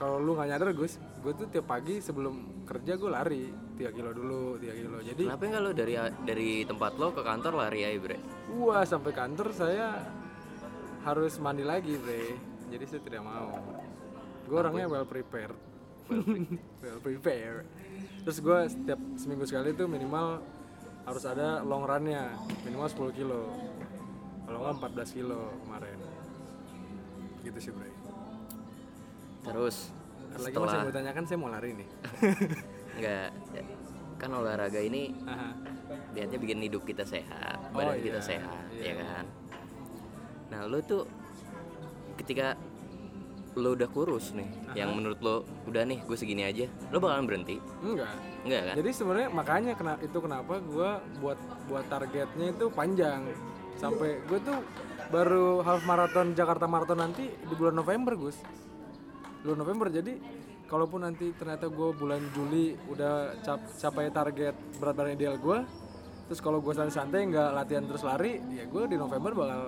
kalau 0.00 0.16
lu 0.16 0.32
nggak 0.32 0.48
nyadar 0.48 0.72
Gus 0.72 0.96
gue 0.96 1.32
tuh 1.36 1.46
tiap 1.52 1.68
pagi 1.68 2.00
sebelum 2.00 2.64
kerja 2.64 2.96
gue 2.96 3.10
lari 3.12 3.52
3 3.76 3.92
kilo 3.92 4.10
dulu 4.16 4.56
3 4.56 4.80
kilo. 4.80 4.98
Jadi 5.04 5.28
kenapa 5.28 5.44
nggak 5.44 5.60
lo 5.60 5.70
dari 5.76 5.94
dari 6.24 6.50
tempat 6.64 6.92
lo 6.96 7.12
ke 7.12 7.20
kantor 7.20 7.52
lari 7.60 7.84
aja 7.84 8.00
bre? 8.00 8.16
Wah 8.56 8.80
sampai 8.88 9.12
kantor 9.12 9.52
saya 9.52 10.00
harus 11.04 11.36
mandi 11.36 11.68
lagi 11.68 12.00
bre. 12.00 12.32
Jadi 12.72 12.84
saya 12.88 13.00
tidak 13.04 13.28
mau. 13.28 13.60
Gue 14.48 14.56
orangnya 14.56 14.88
well 14.88 15.04
prepared. 15.04 15.52
Well 16.80 17.00
prepared. 17.04 17.68
Terus 18.24 18.38
gue 18.40 18.58
setiap 18.72 19.00
seminggu 19.20 19.44
sekali 19.44 19.76
tuh 19.76 19.84
minimal 19.84 20.40
harus 21.04 21.24
ada 21.28 21.60
long 21.60 21.84
runnya 21.84 22.32
Minimal 22.64 22.88
10 22.88 23.20
kilo. 23.20 23.52
Kalau 24.48 24.58
nggak 24.64 24.96
14 24.96 25.12
kilo 25.20 25.52
kemarin. 25.60 25.98
Gitu 27.44 27.60
sih 27.60 27.72
bre 27.76 27.89
terus 29.40 29.90
lagi 30.30 30.54
setelah 30.54 30.84
mau 30.84 30.92
tanyakan 30.92 31.24
saya 31.24 31.38
mau 31.38 31.50
lari 31.50 31.70
nih 31.74 31.88
nggak 33.00 33.28
kan 34.16 34.30
olahraga 34.30 34.78
ini 34.78 35.16
Aha. 35.24 35.50
niatnya 36.12 36.38
bikin 36.38 36.60
hidup 36.60 36.84
kita 36.84 37.02
sehat 37.02 37.56
Oh, 37.72 37.78
badan 37.78 37.98
kita 37.98 38.20
iya. 38.20 38.28
sehat 38.36 38.62
Iya. 38.74 38.84
ya 38.84 38.94
kan 39.00 39.24
nah 40.50 40.60
lo 40.66 40.78
tuh 40.82 41.06
ketika 42.16 42.58
lo 43.54 43.74
udah 43.74 43.88
kurus 43.88 44.30
nih 44.30 44.46
yang 44.74 44.94
menurut 44.94 45.18
lo 45.18 45.42
udah 45.66 45.82
nih 45.82 45.98
gue 46.04 46.14
segini 46.14 46.46
aja 46.46 46.70
lo 46.90 47.02
bakalan 47.02 47.26
berhenti 47.26 47.58
Enggak 47.82 48.14
enggak 48.46 48.62
kan 48.62 48.74
Jadi 48.78 48.90
sebenarnya 48.94 49.28
makanya 49.30 49.72
kena 49.74 49.94
itu 49.98 50.18
kenapa 50.22 50.54
gue 50.62 50.90
buat 51.18 51.38
buat 51.66 51.84
targetnya 51.90 52.54
itu 52.54 52.70
panjang 52.70 53.26
sampai 53.74 54.22
gue 54.22 54.38
tuh 54.38 54.58
baru 55.10 55.64
half 55.64 55.82
marathon 55.82 56.30
Jakarta 56.32 56.70
Marathon 56.70 57.00
nanti 57.00 57.26
di 57.26 57.54
bulan 57.58 57.74
November 57.74 58.14
Gus. 58.14 58.38
Bulan 59.40 59.58
November 59.64 59.86
jadi 59.88 60.12
kalaupun 60.70 61.02
nanti 61.02 61.34
ternyata 61.34 61.66
gue 61.66 61.88
bulan 61.98 62.22
Juli 62.30 62.78
udah 62.86 63.34
cap 63.42 63.58
capai 63.74 64.12
target 64.14 64.54
berat 64.78 64.94
badan 64.94 65.18
ideal 65.18 65.34
gue, 65.40 65.58
terus 66.30 66.38
kalau 66.38 66.62
gue 66.62 66.70
santai-santai 66.70 67.26
nggak 67.26 67.50
latihan 67.58 67.82
terus 67.90 68.06
lari, 68.06 68.38
ya 68.54 68.64
gue 68.70 68.82
di 68.86 68.94
November 68.94 69.34
bakal 69.34 69.60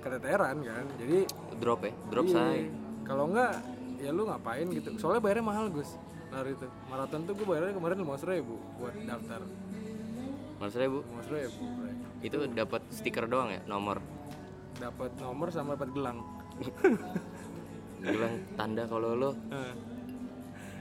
keteteran 0.00 0.56
kan. 0.64 0.84
Jadi 0.96 1.18
drop 1.60 1.84
ya 1.84 1.92
drop 2.08 2.24
iya, 2.24 2.34
say 2.34 2.60
kalau 3.04 3.28
nggak 3.28 3.52
ya 4.00 4.10
lu 4.16 4.24
ngapain 4.24 4.66
gitu. 4.72 4.96
Soalnya 4.96 5.20
bayarnya 5.20 5.44
mahal 5.44 5.66
Gus 5.68 5.90
lari 6.32 6.56
itu. 6.56 6.66
Maraton 6.88 7.20
tuh 7.28 7.32
gue 7.36 7.46
bayarnya 7.46 7.74
kemarin 7.76 7.96
lima 8.00 8.16
ribu 8.16 8.54
buat 8.80 8.94
daftar. 9.04 9.40
maksudnya 10.56 10.88
bu 10.88 11.00
Lima 11.04 11.22
ribu. 11.28 11.64
Itu 12.24 12.36
dapat 12.48 12.82
stiker 12.88 13.28
doang 13.28 13.52
ya 13.52 13.60
nomor 13.68 14.00
Dapat 14.76 15.20
nomor 15.20 15.48
sama 15.52 15.76
dapat 15.76 15.92
gelang. 15.92 16.24
bilang 18.00 18.34
tanda 18.54 18.84
kalau 18.84 19.12
lo 19.12 19.30
Eh. 19.50 19.74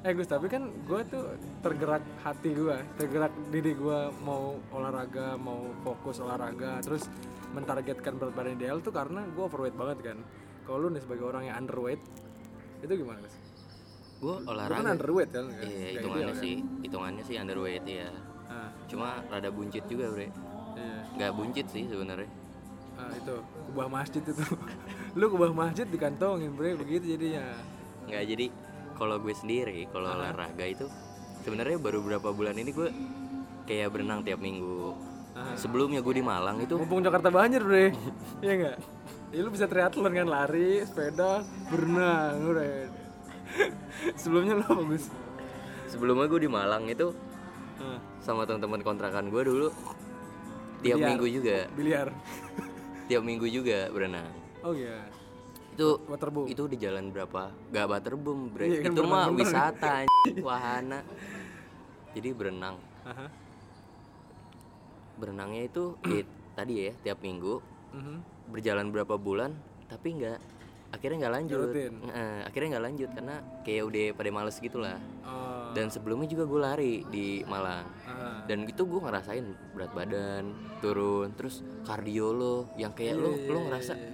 Eh 0.05 0.13
Gus, 0.13 0.29
tapi 0.29 0.45
kan 0.45 0.69
gue 0.85 1.01
tuh 1.09 1.33
tergerak 1.65 2.05
hati 2.21 2.53
gue, 2.53 2.77
tergerak 2.93 3.33
diri 3.49 3.73
gue 3.73 3.99
mau 4.21 4.53
olahraga, 4.69 5.33
mau 5.33 5.65
fokus 5.81 6.21
olahraga, 6.21 6.77
terus 6.85 7.09
mentargetkan 7.57 8.21
berat 8.21 8.37
badan 8.37 8.53
ideal 8.53 8.77
tuh 8.85 8.93
karena 8.93 9.25
gue 9.33 9.41
overweight 9.41 9.73
banget 9.73 10.13
kan. 10.13 10.17
Kalau 10.61 10.77
lu 10.85 10.93
nih 10.93 11.01
sebagai 11.01 11.25
orang 11.25 11.49
yang 11.49 11.57
underweight, 11.57 11.97
itu 12.85 12.93
gimana 13.01 13.17
Gus? 13.17 13.33
gue 14.15 14.31
Lu 14.31 14.45
kan 14.45 14.51
olahraga 14.55 14.89
underweight 14.93 15.29
kan? 15.29 15.45
kan? 15.51 15.59
iya 15.59 15.75
Nggak 15.75 15.91
hitungannya 15.91 16.25
ideal, 16.31 16.43
sih 16.43 16.55
hitungannya 16.81 17.23
sih 17.25 17.35
underweight 17.35 17.85
ya 17.85 18.07
Kan? 18.07 18.15
Ah, 18.45 18.69
cuma 18.87 19.09
rada 19.27 19.49
buncit 19.51 19.83
juga 19.89 20.05
bre 20.07 20.29
iya. 20.77 20.97
nggak 21.17 21.31
buncit 21.35 21.65
sih 21.67 21.83
sebenarnya 21.89 22.29
Ah, 22.95 23.11
itu 23.11 23.35
kubah 23.67 23.91
masjid 23.91 24.23
itu. 24.23 24.31
lu 25.15 25.25
kubah 25.27 25.51
masjid 25.51 25.87
dikantongin 25.87 26.51
bre 26.51 26.75
begitu 26.75 27.15
jadinya. 27.15 27.55
nggak 28.05 28.23
jadi 28.27 28.45
kalau 28.93 29.15
gue 29.17 29.31
sendiri 29.31 29.87
kalau 29.89 30.11
olahraga 30.11 30.65
itu 30.65 30.85
sebenarnya 31.41 31.79
baru 31.79 31.99
berapa 31.99 32.29
bulan 32.29 32.55
ini 32.55 32.69
gue 32.69 32.89
kayak 33.63 33.89
berenang 33.89 34.21
tiap 34.21 34.37
minggu 34.37 34.93
sebelumnya 35.55 35.99
gue 35.99 36.15
di 36.15 36.23
Malang 36.23 36.59
itu 36.59 36.75
Mumpung 36.75 36.99
Jakarta 36.99 37.27
banjir 37.27 37.59
bre, 37.59 37.91
iya 38.39 38.53
nggak? 38.55 38.77
Ya 39.35 39.39
lu 39.41 39.51
bisa 39.51 39.67
triathlon 39.67 40.15
kan 40.15 40.31
lari, 40.31 40.79
sepeda, 40.87 41.43
berenang, 41.67 42.39
bre. 42.45 42.87
Sebelumnya 44.15 44.55
lu 44.55 44.65
apa 44.65 44.83
Gus? 44.85 45.05
sebelumnya 45.85 46.27
gue 46.27 46.41
di 46.43 46.51
Malang 46.51 46.87
itu 46.87 47.11
Ah, 47.75 47.99
sama 48.23 48.47
teman-teman 48.47 48.79
kontrakan 48.79 49.27
gue 49.27 49.43
dulu 49.43 49.67
tiap 50.79 50.95
Biliar. 50.95 51.07
minggu 51.11 51.27
juga 51.27 51.57
biliar. 51.75 52.07
tiap 53.05 53.19
minggu 53.21 53.47
juga 53.51 53.91
berenang 53.91 54.31
Oh 54.65 54.73
iya. 54.73 55.05
itu 55.75 55.99
waterboom 56.07 56.47
itu 56.47 56.63
di 56.65 56.79
jalan 56.79 57.11
berapa 57.11 57.51
gak 57.69 57.85
waterboom 57.85 58.47
bre 58.49 58.63
Iya 58.65 58.79
kan, 58.81 58.91
itu 58.95 59.01
mah 59.03 59.27
wisata 59.29 59.93
wahana 60.39 61.03
jadi 62.15 62.31
berenang 62.31 62.79
Aha. 63.03 63.27
berenangnya 65.15 65.67
itu 65.67 65.99
ya, 66.01 66.23
tadi 66.57 66.73
ya 66.81 66.91
tiap 67.03 67.19
minggu 67.19 67.59
Mhm. 67.91 68.17
berjalan 68.49 68.87
berapa 68.89 69.15
bulan 69.15 69.51
tapi 69.85 70.15
nggak 70.15 70.39
akhirnya 70.91 71.17
nggak 71.21 71.35
lanjut 71.35 71.59
rutin. 71.69 71.93
Akhirnya 72.43 72.67
nggak 72.71 72.85
lanjut 72.87 73.09
karena 73.11 73.35
kayak 73.61 73.83
udah 73.85 74.05
pada 74.15 74.29
males 74.31 74.57
gitu 74.57 74.77
lah 74.79 74.95
Oh, 75.23 75.71
dan 75.71 75.87
sebelumnya 75.87 76.27
juga 76.27 76.43
gue 76.45 76.59
lari 76.61 76.93
di 77.05 77.43
Malang 77.43 77.83
aha. 78.05 78.47
dan 78.47 78.63
itu 78.63 78.79
gue 78.79 78.99
ngerasain 78.99 79.43
berat 79.71 79.91
badan 79.91 80.55
turun 80.79 81.35
terus 81.35 81.59
kardio 81.83 82.31
lo 82.31 82.55
yang 82.75 82.91
kayak 82.91 83.15
lo 83.15 83.31
Iya, 83.33 83.43
lo 83.45 83.53
iya, 83.53 83.63
ngerasa 83.67 83.93
iya. 83.93 84.09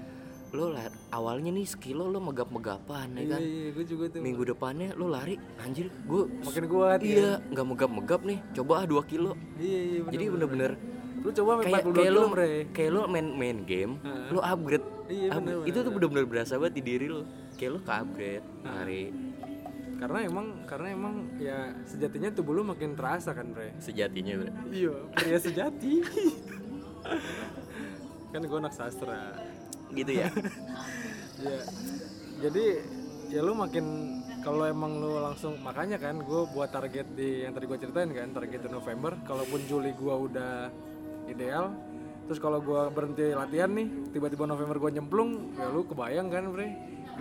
Lo 0.51 0.69
la- 0.69 0.93
awalnya 1.09 1.49
nih 1.49 1.63
sekilo 1.63 2.05
lo 2.05 2.19
megap-megapan 2.19 3.07
ya 3.13 3.17
Iya, 3.17 3.29
kan 3.29 3.39
iya, 3.41 3.67
gue 3.71 3.85
juga 3.85 4.03
tuh. 4.07 4.19
minggu 4.19 4.41
depannya 4.45 4.89
lo 4.93 5.05
lari 5.07 5.37
anjir 5.57 5.89
gue 6.03 6.21
Makin 6.41 6.65
kuat 6.67 6.99
ya. 6.99 7.07
iya 7.07 7.29
nggak 7.45 7.65
megap-megap 7.65 8.21
nih 8.21 8.39
coba 8.53 8.71
ah 8.77 8.85
2 8.85 9.01
kilo 9.05 9.31
Iya, 9.55 9.79
iya, 9.81 9.99
bener, 10.01 10.09
jadi 10.09 10.25
bener. 10.25 10.35
bener-bener 10.35 10.73
Lu 11.21 11.29
coba 11.31 11.51
kayak 11.59 11.85
42 11.85 11.93
kayak 11.93 12.03
kilo, 12.03 12.17
lo 12.17 12.27
bre. 12.27 12.49
kayak 12.73 12.89
lo 12.89 13.01
main 13.05 13.27
main 13.31 13.57
game 13.61 13.93
Heeh. 14.01 14.27
lo 14.29 14.39
upgrade 14.41 14.85
Iya, 15.07 15.27
bener, 15.33 15.53
itu 15.61 15.71
bener, 15.71 15.81
tuh 15.81 15.91
bener-bener 15.93 16.25
berasa 16.25 16.53
banget 16.55 16.73
di 16.73 16.83
diri 16.83 17.05
lo 17.07 17.21
kayak 17.53 17.69
lo 17.69 17.79
ke 17.79 17.91
upgrade 17.93 18.45
hari 18.61 19.03
Karena 19.93 20.17
emang 20.25 20.45
karena 20.65 20.87
emang 20.89 21.13
ya 21.37 21.57
sejatinya 21.85 22.27
tubuh 22.31 22.51
lu 22.51 22.61
makin 22.65 22.91
terasa 22.91 23.31
kan, 23.31 23.47
Bre. 23.47 23.71
sejatinya 23.77 24.33
bre 24.35 24.49
Iya, 24.67 24.93
pria 25.13 25.37
sejati. 25.37 26.01
kan 28.31 28.41
gue 28.41 28.57
anak 28.57 28.71
sastra. 28.71 29.35
Gitu 29.93 30.11
ya. 30.11 30.27
Iya. 31.41 31.61
Jadi 32.47 32.65
ya 33.31 33.39
lu 33.45 33.53
makin 33.55 33.85
kalau 34.41 34.65
emang 34.65 34.97
lu 34.97 35.21
langsung 35.21 35.55
makanya 35.61 36.01
kan 36.01 36.17
gue 36.19 36.41
buat 36.51 36.73
target 36.73 37.13
di 37.13 37.45
yang 37.45 37.53
tadi 37.53 37.69
gue 37.69 37.77
ceritain 37.77 38.09
kan 38.09 38.33
target 38.33 38.65
di 38.65 38.69
November 38.73 39.13
kalaupun 39.23 39.61
Juli 39.69 39.93
gue 39.93 40.15
udah 40.27 40.67
ideal 41.29 41.71
terus 42.25 42.41
kalau 42.41 42.59
gue 42.59 42.81
berhenti 42.89 43.37
latihan 43.37 43.69
nih 43.69 43.87
tiba-tiba 44.11 44.49
November 44.49 44.81
gue 44.81 44.91
nyemplung 44.97 45.53
ya 45.55 45.69
lu 45.69 45.85
kebayang 45.85 46.27
kan 46.33 46.49
bre? 46.49 46.67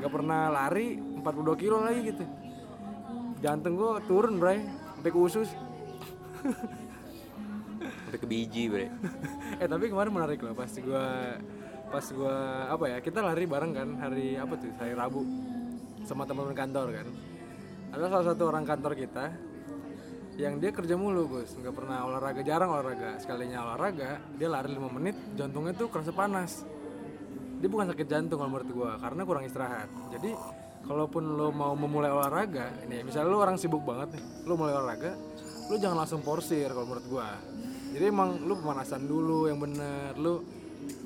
Nggak 0.01 0.13
pernah 0.17 0.49
lari 0.49 0.97
42 0.97 1.63
kilo 1.63 1.77
lagi 1.85 2.01
gitu. 2.09 2.25
Jantung 3.45 3.77
gue 3.77 3.93
turun 4.09 4.41
bre 4.41 4.65
sampai 4.97 5.11
ke 5.13 5.19
usus 5.21 5.49
sampai 8.09 8.19
ke 8.19 8.27
biji 8.27 8.73
bre. 8.73 8.89
Eh 9.61 9.69
tapi 9.69 9.93
kemarin 9.93 10.11
menarik 10.15 10.41
loh 10.41 10.57
pas 10.57 10.73
gue 10.73 11.05
pas 11.91 12.07
gue 12.07 12.37
apa 12.71 12.85
ya 12.87 12.99
kita 13.03 13.19
lari 13.19 13.45
bareng 13.51 13.73
kan 13.75 13.89
hari 13.99 14.39
apa 14.39 14.55
tuh 14.55 14.71
hari 14.79 14.95
Rabu 14.95 15.27
sama 16.07 16.23
teman-teman 16.25 16.57
kantor 16.57 16.87
kan. 16.95 17.07
Ada 17.91 18.05
salah 18.07 18.27
satu 18.31 18.43
orang 18.47 18.65
kantor 18.65 18.93
kita 18.95 19.25
yang 20.39 20.63
dia 20.63 20.71
kerja 20.71 20.95
mulu 20.95 21.27
Gus. 21.27 21.59
Nggak 21.59 21.75
pernah 21.75 22.07
olahraga 22.07 22.41
jarang 22.47 22.71
olahraga. 22.71 23.19
Sekalinya 23.19 23.67
olahraga 23.67 24.23
dia 24.39 24.49
lari 24.49 24.71
5 24.71 24.97
menit 24.97 25.17
jantungnya 25.35 25.75
tuh 25.75 25.91
kerasa 25.91 26.15
panas. 26.15 26.63
Dia 27.61 27.69
bukan 27.69 27.93
sakit 27.93 28.07
jantung 28.07 28.39
kalau 28.41 28.57
menurut 28.57 28.71
gue 28.71 28.91
karena 29.03 29.21
kurang 29.27 29.45
istirahat. 29.45 29.91
Jadi 30.15 30.31
kalaupun 30.87 31.37
lo 31.37 31.53
mau 31.53 31.77
memulai 31.77 32.09
olahraga 32.09 32.73
ini 32.89 33.05
misalnya 33.05 33.29
lo 33.29 33.39
orang 33.45 33.61
sibuk 33.61 33.85
banget 33.85 34.17
nih 34.17 34.25
lo 34.49 34.57
mulai 34.57 34.75
olahraga 34.75 35.13
lo 35.69 35.77
jangan 35.77 36.03
langsung 36.05 36.25
porsir 36.25 36.73
kalau 36.73 36.89
menurut 36.89 37.07
gue 37.07 37.29
jadi 37.95 38.09
emang 38.09 38.49
lo 38.49 38.57
pemanasan 38.57 39.05
dulu 39.05 39.51
yang 39.51 39.61
bener 39.61 40.17
lo 40.17 40.60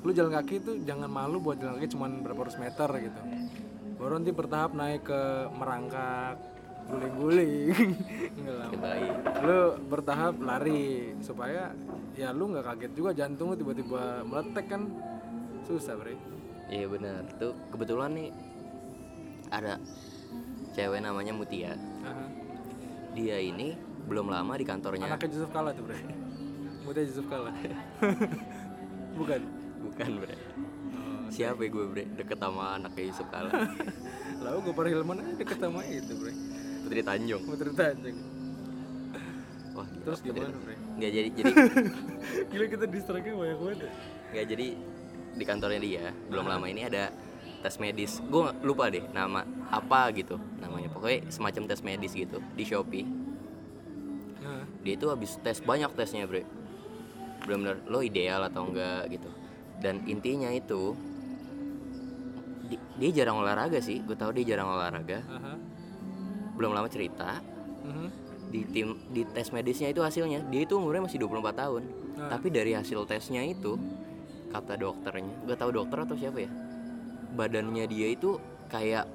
lo 0.04 0.10
jalan 0.12 0.32
kaki 0.32 0.54
tuh 0.60 0.74
jangan 0.84 1.08
malu 1.08 1.40
buat 1.40 1.56
jalan 1.56 1.80
kaki 1.80 1.96
cuman 1.96 2.20
berapa 2.20 2.40
ratus 2.44 2.60
meter 2.60 2.88
gitu. 3.00 3.20
Baru 3.96 4.20
nanti 4.20 4.32
bertahap 4.34 4.76
naik 4.76 5.06
ke 5.06 5.20
merangkak 5.56 6.36
guling-guling. 6.84 7.92
Enggak 8.38 8.56
lah. 8.60 8.68
baik 8.76 9.14
lu 9.44 9.60
bertahap 9.88 10.34
lari 10.40 11.16
supaya 11.24 11.72
ya 12.12 12.28
lu 12.36 12.52
nggak 12.52 12.64
kaget 12.64 12.92
juga 12.92 13.10
jantung 13.16 13.52
lu 13.52 13.56
tiba-tiba 13.56 14.20
meletek 14.28 14.66
kan. 14.68 14.82
Susah 15.64 15.96
bre. 15.96 16.16
Iya 16.68 16.86
benar 16.88 17.24
tuh 17.40 17.56
kebetulan 17.72 18.12
nih 18.12 18.28
ada 19.48 19.80
cewek 20.76 21.00
namanya 21.00 21.32
Mutia. 21.32 21.72
Aha. 22.04 22.26
dia 23.14 23.38
ini 23.38 23.78
belum 24.04 24.28
lama 24.28 24.52
di 24.58 24.66
kantornya. 24.66 25.06
Anaknya 25.08 25.30
Yusuf 25.32 25.50
Kala 25.54 25.72
tuh 25.72 25.86
bre. 25.88 25.96
Muda 26.84 27.00
Yusuf 27.00 27.24
Kala. 27.30 27.54
Bukan 29.18 29.40
bukan 29.84 30.10
bre. 30.24 30.36
Siapa 31.34 31.60
ya 31.66 31.68
gue 31.68 31.84
bre? 31.90 32.04
Deket 32.14 32.38
sama 32.38 32.78
anaknya 32.78 33.10
Yusuf 33.10 33.26
Kala. 33.28 33.50
Lalu 34.44 34.58
gue 34.70 34.84
Hilman 34.92 35.16
aja 35.20 35.32
deket 35.34 35.58
sama 35.58 35.80
itu 35.84 36.12
bre. 36.14 36.32
Putri 36.84 37.00
Tanjung. 37.02 37.42
Putri 37.42 37.70
Tanjung. 37.72 38.18
Wah 39.74 39.86
gila, 39.90 40.02
terus 40.06 40.20
gimana 40.22 40.54
bre? 40.54 40.76
Nggak 40.94 41.10
jadi 41.10 41.28
jadi 41.34 41.52
gila 42.54 42.64
kita 42.70 42.84
distracknya 42.86 43.34
banyak 43.34 43.58
banget 43.58 43.78
ya. 43.82 43.90
nggak 44.34 44.46
jadi 44.50 44.66
di 45.34 45.44
kantornya 45.46 45.80
dia 45.82 46.04
belum 46.30 46.46
lama 46.46 46.66
ini 46.70 46.86
ada 46.86 47.10
tes 47.64 47.74
medis. 47.82 48.22
Gue 48.30 48.54
lupa 48.62 48.86
deh 48.92 49.02
nama 49.10 49.42
apa 49.72 50.14
gitu 50.14 50.38
namanya. 50.62 50.92
Pokoknya 50.94 51.26
semacam 51.32 51.62
tes 51.66 51.82
medis 51.82 52.12
gitu 52.14 52.38
di 52.54 52.62
Shopee. 52.62 53.06
Dia 54.84 55.00
itu 55.00 55.08
habis 55.08 55.40
tes 55.40 55.58
banyak 55.64 55.90
tesnya 55.96 56.28
bre. 56.28 56.44
Benar-benar 57.48 57.76
lo 57.88 58.04
ideal 58.04 58.44
atau 58.46 58.68
enggak 58.68 59.08
gitu 59.10 59.43
dan 59.78 60.04
intinya 60.04 60.48
itu 60.48 60.94
di- 62.64 62.80
dia 62.98 63.10
jarang 63.14 63.38
olahraga 63.38 63.78
sih 63.78 64.00
gue 64.00 64.14
tahu 64.14 64.32
dia 64.32 64.54
jarang 64.54 64.70
olahraga 64.70 65.20
aha. 65.22 65.52
belum 66.54 66.70
lama 66.70 66.88
cerita 66.88 67.38
Mhm. 67.84 68.06
di 68.48 68.60
tim 68.66 68.88
di 69.10 69.22
tes 69.26 69.50
medisnya 69.50 69.88
itu 69.88 70.00
hasilnya 70.00 70.46
dia 70.46 70.62
itu 70.62 70.74
umurnya 70.74 71.04
masih 71.04 71.18
24 71.18 71.56
tahun 71.58 71.82
Ah. 72.14 72.30
tapi 72.30 72.48
dari 72.48 72.72
hasil 72.72 73.02
tesnya 73.04 73.42
itu 73.42 73.74
kata 74.48 74.78
dokternya 74.78 75.34
gak 75.44 75.58
tahu 75.58 75.70
dokter 75.74 75.98
atau 76.00 76.14
siapa 76.14 76.38
ya 76.38 76.50
badannya 77.34 77.84
dia 77.84 78.08
itu 78.08 78.38
kayak 78.66 79.10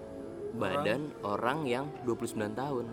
badan 0.52 1.14
orang, 1.22 1.64
yang 1.64 1.86
29 2.04 2.52
tahun 2.52 2.86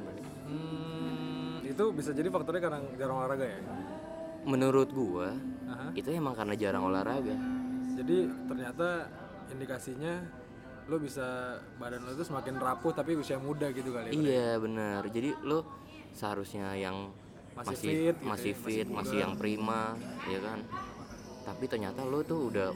Hmm, 0.47 1.59
itu 1.61 1.85
bisa 1.91 2.13
jadi 2.13 2.29
faktornya 2.29 2.63
karena 2.63 2.79
jarang 2.95 3.17
olahraga 3.19 3.43
ya 3.45 3.59
menurut 4.45 4.89
gua 4.89 5.35
Aha. 5.67 5.91
itu 5.93 6.07
emang 6.09 6.33
karena 6.33 6.55
jarang 6.55 6.87
olahraga 6.87 7.35
Jadi 7.97 8.17
ternyata 8.47 8.88
indikasinya 9.49 10.15
lo 10.87 11.03
bisa 11.03 11.59
badan 11.83 12.07
lo 12.07 12.15
itu 12.15 12.23
semakin 12.23 12.62
rapuh 12.62 12.95
tapi 12.95 13.19
usia 13.19 13.43
muda 13.43 13.75
gitu 13.75 13.91
kali. 13.91 14.07
ya, 14.07 14.15
Bre? 14.15 14.23
iya 14.23 14.49
benar 14.55 15.03
jadi 15.11 15.35
lo 15.43 15.67
seharusnya 16.15 16.79
yang 16.79 17.11
Masih 17.57 17.67
masih 17.67 17.75
fit 17.83 17.97
gitu 18.15 18.23
masih 18.23 18.53
ya, 18.53 18.62
fit 18.62 18.87
masih, 18.87 19.17
yang 19.19 19.33
prima 19.35 19.99
ya 20.31 20.38
kan 20.38 20.62
tapi 21.43 21.65
ternyata 21.67 22.07
lo 22.07 22.23
tuh 22.23 22.53
udah 22.53 22.71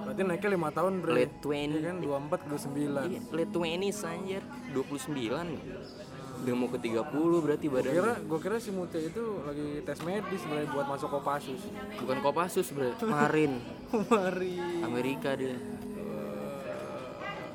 Berarti 0.00 0.22
naiknya 0.24 0.50
lima 0.50 0.70
tahun 0.72 0.94
bre. 1.02 1.12
late 1.12 1.34
20 1.38 1.54
Iya 1.70 1.80
kan 1.86 1.96
24 2.00 2.34
ke 2.34 2.46
29. 2.50 3.06
Iya, 3.06 3.20
late 3.30 3.52
20s 3.52 3.98
anjir 4.02 4.42
29 4.72 6.09
Udah 6.40 6.54
mau 6.56 6.68
ke 6.68 6.78
30 6.80 7.44
berarti 7.44 7.66
badan 7.68 7.92
Kira 7.92 8.12
gue 8.16 8.38
kira 8.40 8.56
si 8.56 8.72
Mutia 8.72 8.96
itu 8.98 9.24
lagi 9.44 9.84
tes 9.84 10.00
medis 10.00 10.40
sebenarnya 10.40 10.72
buat 10.72 10.86
masuk 10.88 11.08
Kopassus. 11.10 11.60
Bukan 12.00 12.18
Kopassus 12.20 12.72
bre 12.72 12.96
Marin 13.12 13.60
Mari. 14.08 14.56
Amerika 14.80 15.36
dia 15.36 15.52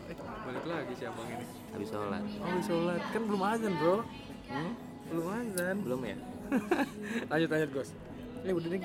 Eh, 0.06 0.16
balik 0.46 0.66
lagi 0.66 0.94
si 0.94 1.04
abang 1.04 1.26
ini. 1.26 1.46
Habis 1.74 1.90
sholat 1.90 2.22
Oh, 2.22 2.46
habis 2.46 2.66
sholat 2.66 3.02
kan 3.10 3.22
belum 3.26 3.42
azan 3.42 3.74
bro. 3.76 3.98
hmm? 4.48 4.72
Belum 5.10 5.26
azan. 5.28 5.76
Belum 5.82 6.02
ya? 6.02 6.18
lanjut 7.34 7.50
lanjut 7.50 7.70
Gus 7.74 7.90
ini 8.46 8.54
udah 8.54 8.70
nih 8.70 8.82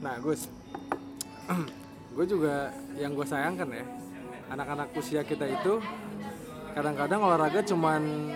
nah 0.00 0.16
Gus 0.16 0.48
gue 2.16 2.24
juga 2.24 2.72
yang 2.96 3.12
gue 3.12 3.26
sayangkan 3.28 3.68
ya 3.68 3.84
anak-anak 4.48 4.88
usia 4.96 5.20
kita 5.20 5.44
itu 5.44 5.76
kadang-kadang 6.72 7.20
olahraga 7.20 7.60
cuman 7.60 8.32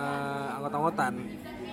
eh, 0.00 0.56
anggot-anggotan 0.56 1.14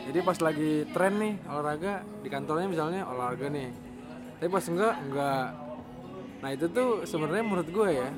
jadi 0.07 0.23
pas 0.23 0.39
lagi 0.39 0.87
tren 0.95 1.19
nih 1.19 1.35
olahraga 1.51 1.99
di 2.23 2.31
kantornya 2.31 2.67
misalnya 2.71 3.03
olahraga 3.11 3.51
nih. 3.51 3.67
Tapi 4.39 4.47
pas 4.47 4.65
enggak 4.71 4.95
enggak. 5.03 5.47
Nah 6.39 6.49
itu 6.55 6.65
tuh 6.71 6.89
sebenarnya 7.03 7.43
menurut 7.43 7.67
gue 7.67 7.89
ya 7.91 8.09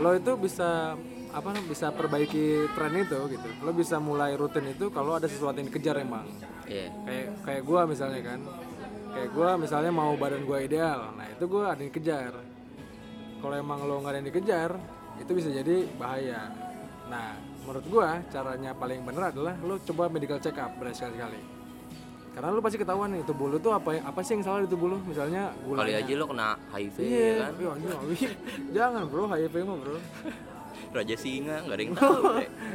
lo 0.00 0.16
itu 0.16 0.32
bisa 0.40 0.96
apa 1.36 1.52
bisa 1.68 1.92
perbaiki 1.92 2.72
tren 2.72 2.96
itu 2.96 3.20
gitu. 3.28 3.48
Lo 3.60 3.76
bisa 3.76 4.00
mulai 4.00 4.32
rutin 4.40 4.72
itu 4.72 4.88
kalau 4.88 5.20
ada 5.20 5.28
sesuatu 5.28 5.60
yang 5.60 5.68
dikejar 5.68 6.00
emang. 6.00 6.24
Iya. 6.64 6.88
Kayak 7.04 7.28
kayak 7.44 7.62
gue 7.68 7.80
misalnya 7.84 8.20
kan. 8.24 8.40
Kayak 9.10 9.30
gue 9.36 9.50
misalnya 9.60 9.92
mau 9.92 10.16
badan 10.16 10.46
gue 10.48 10.58
ideal 10.64 11.12
nah 11.18 11.26
itu 11.28 11.44
gue 11.44 11.60
ada 11.60 11.76
yang 11.76 11.92
dikejar. 11.92 12.32
Kalau 13.44 13.56
emang 13.56 13.84
lo 13.84 14.00
nggak 14.00 14.12
ada 14.16 14.18
yang 14.24 14.28
dikejar 14.32 14.70
itu 15.20 15.30
bisa 15.36 15.52
jadi 15.52 15.84
bahaya. 16.00 16.48
Nah 17.12 17.49
menurut 17.70 17.86
gue 17.86 18.08
caranya 18.34 18.74
paling 18.74 18.98
bener 19.06 19.30
adalah 19.30 19.54
lo 19.62 19.78
coba 19.78 20.10
medical 20.10 20.42
check 20.42 20.58
up 20.58 20.74
berkali 20.74 21.14
sekali. 21.14 21.38
Karena 22.34 22.50
lu 22.50 22.58
pasti 22.58 22.82
ketahuan 22.82 23.14
nih 23.14 23.22
tubuh 23.22 23.46
lu 23.46 23.62
tuh 23.62 23.70
apa 23.70 24.02
apa 24.02 24.20
sih 24.26 24.34
yang 24.34 24.42
salah 24.42 24.66
di 24.66 24.70
tubuh 24.70 24.90
lu? 24.90 24.98
Misalnya 25.06 25.54
gula 25.62 25.86
kali 25.86 25.94
aja 25.94 26.12
lo 26.18 26.26
kena 26.26 26.58
HIV 26.74 26.96
iya 26.98 27.22
ya 27.22 27.34
kan? 27.46 27.52
iya, 28.10 28.30
jangan 28.74 29.02
bro 29.06 29.30
HIV 29.30 29.54
mah 29.62 29.76
bro. 29.78 29.98
Raja 30.90 31.14
singa 31.14 31.62
nggak 31.62 31.76
ada 31.78 31.82
yang 31.86 31.94
tahu 32.02 32.14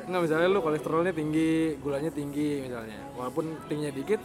nggak 0.07 0.21
misalnya 0.23 0.47
lu 0.47 0.59
kolesterolnya 0.63 1.11
tinggi 1.11 1.75
gulanya 1.83 2.11
tinggi 2.15 2.63
misalnya. 2.63 2.99
Walaupun 3.19 3.45
tingginya 3.67 3.91
dikit 3.91 4.23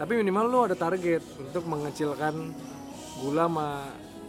tapi 0.00 0.12
minimal 0.16 0.44
lu 0.48 0.58
ada 0.72 0.76
target 0.78 1.20
untuk 1.36 1.68
mengecilkan 1.68 2.32
gula 3.20 3.44
sama 3.44 3.68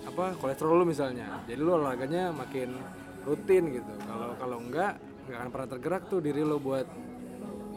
apa 0.03 0.36
kolesterol 0.43 0.83
lu 0.83 0.86
misalnya. 0.91 1.39
Jadi 1.48 1.55
lu 1.55 1.71
olahraganya 1.71 2.36
makin 2.36 2.75
rutin 3.24 3.79
gitu. 3.79 3.93
Kalau 4.03 4.36
kalau 4.36 4.59
enggak 4.59 5.00
nggak 5.29 5.38
akan 5.45 5.50
pernah 5.53 5.69
tergerak 5.69 6.03
tuh 6.09 6.19
diri 6.25 6.41
lu 6.41 6.57
buat 6.57 6.89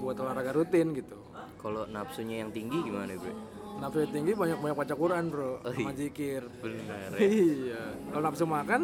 buat 0.00 0.16
olahraga 0.16 0.56
rutin 0.56 0.96
gitu. 0.96 1.20
Kalau 1.60 1.84
nafsunya 1.86 2.42
yang 2.42 2.50
tinggi 2.50 2.80
gimana 2.80 3.12
bre? 3.14 3.34
Nafsu 3.78 4.04
tinggi 4.10 4.32
banyak 4.36 4.58
banyak 4.60 4.76
baca 4.76 4.94
Quran 4.94 5.24
bro 5.32 5.58
Oh, 5.64 5.72
sama 5.72 5.92
zikir. 5.96 6.42
Benar 6.60 7.08
ya. 7.16 7.20
Iya. 7.22 7.82
Kalau 8.10 8.22
nafsu 8.22 8.44
makan 8.44 8.80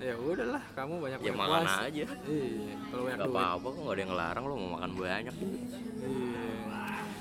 ya 0.00 0.14
udahlah 0.16 0.62
kamu 0.72 0.94
banyak 0.96 1.18
ya 1.20 1.32
makan 1.36 1.60
puasa 1.64 1.80
aja. 1.86 2.06
Iya 2.24 2.74
kalau 2.88 3.02
banyak 3.04 3.20
duit. 3.20 3.34
apa-apa 3.36 3.66
kok 3.68 3.80
nggak 3.80 3.94
ada 3.94 4.00
yang 4.00 4.10
ngelarang 4.14 4.44
lo 4.46 4.54
mau 4.56 4.70
makan 4.80 4.90
banyak. 4.96 5.34
Gitu. 5.34 5.56
iya. 6.04 6.44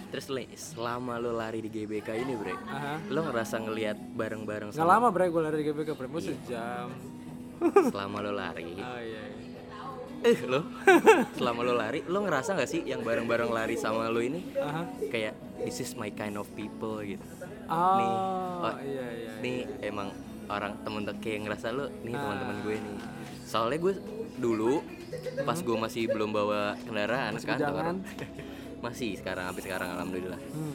Terus 0.10 0.26
selama 0.58 1.14
lo 1.22 1.32
lari 1.38 1.60
di 1.62 1.70
GBK 1.70 2.10
ini 2.18 2.34
bre 2.34 2.56
Aha. 2.56 2.94
lo 3.14 3.20
ngerasa 3.30 3.56
ngelihat 3.62 3.98
bareng-bareng 4.18 4.70
sama 4.74 4.98
lama 4.98 5.08
bre 5.14 5.30
gue 5.30 5.42
lari 5.44 5.56
di 5.62 5.66
GBK 5.70 5.90
bre, 5.94 6.08
mau 6.10 6.22
sejam 6.24 6.88
selama 7.94 8.18
lo 8.26 8.32
lari. 8.34 8.74
Ah 8.80 9.00
iya, 9.04 9.24
iya. 9.28 9.49
Eh 10.22 10.38
lo 10.44 10.62
selama 11.38 11.60
lo 11.62 11.74
lari 11.74 12.04
lo 12.04 12.20
ngerasa 12.20 12.54
nggak 12.54 12.70
sih 12.70 12.82
yang 12.84 13.02
bareng-bareng 13.02 13.48
lari 13.48 13.76
sama 13.76 14.08
lo 14.08 14.20
ini 14.20 14.44
Aha. 14.56 14.84
kayak 15.08 15.34
this 15.60 15.80
is 15.80 15.96
my 15.96 16.10
kind 16.10 16.36
of 16.36 16.48
people 16.54 17.00
gitu 17.00 17.24
Oh, 17.70 18.66
oh, 18.66 18.74
iya 18.82 19.06
iya 19.14 19.32
nih 19.40 19.58
emang 19.86 20.10
orang 20.50 20.74
temen 20.82 21.06
kayak 21.16 21.46
ngerasa 21.46 21.70
lo 21.70 21.86
nih 22.02 22.12
Ah. 22.12 22.20
teman-teman 22.20 22.58
gue 22.62 22.76
nih 22.76 22.98
soalnya 23.46 23.78
gue 23.80 23.94
dulu 24.36 24.82
pas 25.42 25.56
gue 25.56 25.78
masih 25.78 26.10
belum 26.10 26.30
bawa 26.30 26.74
kendaraan 26.82 27.38
Masih 27.38 27.48
kantor 27.48 27.84
masih 28.86 29.10
sekarang 29.16 29.46
sampai 29.48 29.64
sekarang 29.64 29.90
alhamdulillah 29.94 30.42
Hmm. 30.50 30.74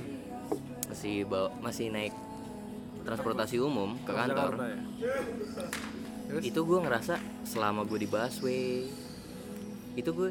masih 0.86 1.26
bawa 1.26 1.48
masih 1.58 1.90
naik 1.90 2.14
transportasi 3.02 3.58
umum 3.58 3.98
ke 4.00 4.12
kantor 4.14 4.54
Jakarta 4.54 4.64
ya? 4.70 4.80
Terus? 6.24 6.42
itu 6.42 6.60
gue 6.62 6.78
ngerasa 6.78 7.14
selama 7.42 7.84
gue 7.84 7.98
di 7.98 8.08
busway 8.08 8.88
itu 9.94 10.10
gue 10.10 10.30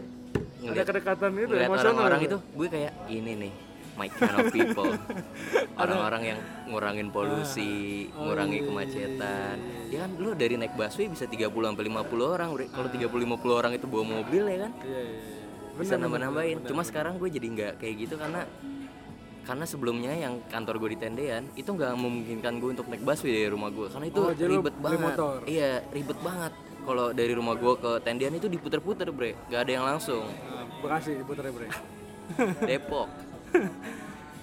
Ada 0.63 0.83
kedekatan 0.83 1.29
itu 1.33 1.47
ngeliat 1.49 1.69
orang-orang 1.73 2.21
itu? 2.23 2.37
gue 2.39 2.67
kayak 2.67 2.91
ini 3.09 3.31
nih 3.37 3.53
my 3.93 4.09
kind 4.09 4.33
of 4.33 4.49
people. 4.49 4.89
Orang-orang 5.77 6.23
yang 6.25 6.39
ngurangin 6.65 7.09
polusi 7.09 8.09
Oh, 8.11 8.25
ngurangi 8.25 8.57
iya, 8.57 8.65
kemacetan. 8.65 9.55
ya 9.87 9.97
kan 10.01 10.11
lu 10.17 10.33
dari 10.33 10.57
naik 10.57 10.73
busway 10.73 11.05
bisa 11.05 11.25
30 11.25 11.45
sampai 11.53 11.85
50 11.85 12.09
orang 12.25 12.47
kalau 12.67 12.89
30 12.89 13.05
50 13.05 13.53
orang 13.53 13.71
itu 13.71 13.85
bawa 13.85 14.03
mobil 14.15 14.43
ya 14.45 14.57
kan? 14.65 14.71
Iya 14.81 14.89
iya 14.89 15.03
iya. 15.03 15.75
bisa 15.75 15.93
nambah-nambahin. 15.95 16.57
cuma 16.63 16.81
sekarang 16.81 17.17
gue 17.17 17.29
jadi 17.29 17.47
nggak 17.49 17.73
kayak 17.77 17.95
gitu 17.99 18.15
karena 18.15 18.45
karena 19.43 19.65
sebelumnya 19.67 20.13
yang 20.15 20.39
kantor 20.47 20.79
gue 20.79 20.89
di 20.89 20.99
tendean 20.99 21.43
itu 21.53 21.67
nggak 21.67 21.93
memungkinkan 21.93 22.53
gue 22.57 22.69
untuk 22.73 22.87
naik 22.87 23.03
busway 23.03 23.29
dari 23.35 23.49
rumah 23.51 23.69
gue. 23.69 23.87
Karena 23.89 24.07
itu 24.07 24.19
Oh, 24.19 24.31
ribet 24.31 24.75
banget. 24.79 25.01
motor? 25.03 25.37
iya 25.45 25.83
ribet 25.91 26.17
banget 26.17 26.53
kalau 26.83 27.11
dari 27.11 27.31
rumah 27.31 27.55
gue 27.55 27.73
ke 27.75 27.91
tendean 27.99 28.33
itu 28.33 28.45
diputer-puter 28.45 29.09
bre 29.09 29.33
nggak 29.47 29.61
ada 29.61 29.71
yang 29.71 29.85
langsung 29.85 30.23
Bekasi 30.79 31.15
diputer 31.15 31.47
bre. 31.47 31.67
Depok 32.69 33.07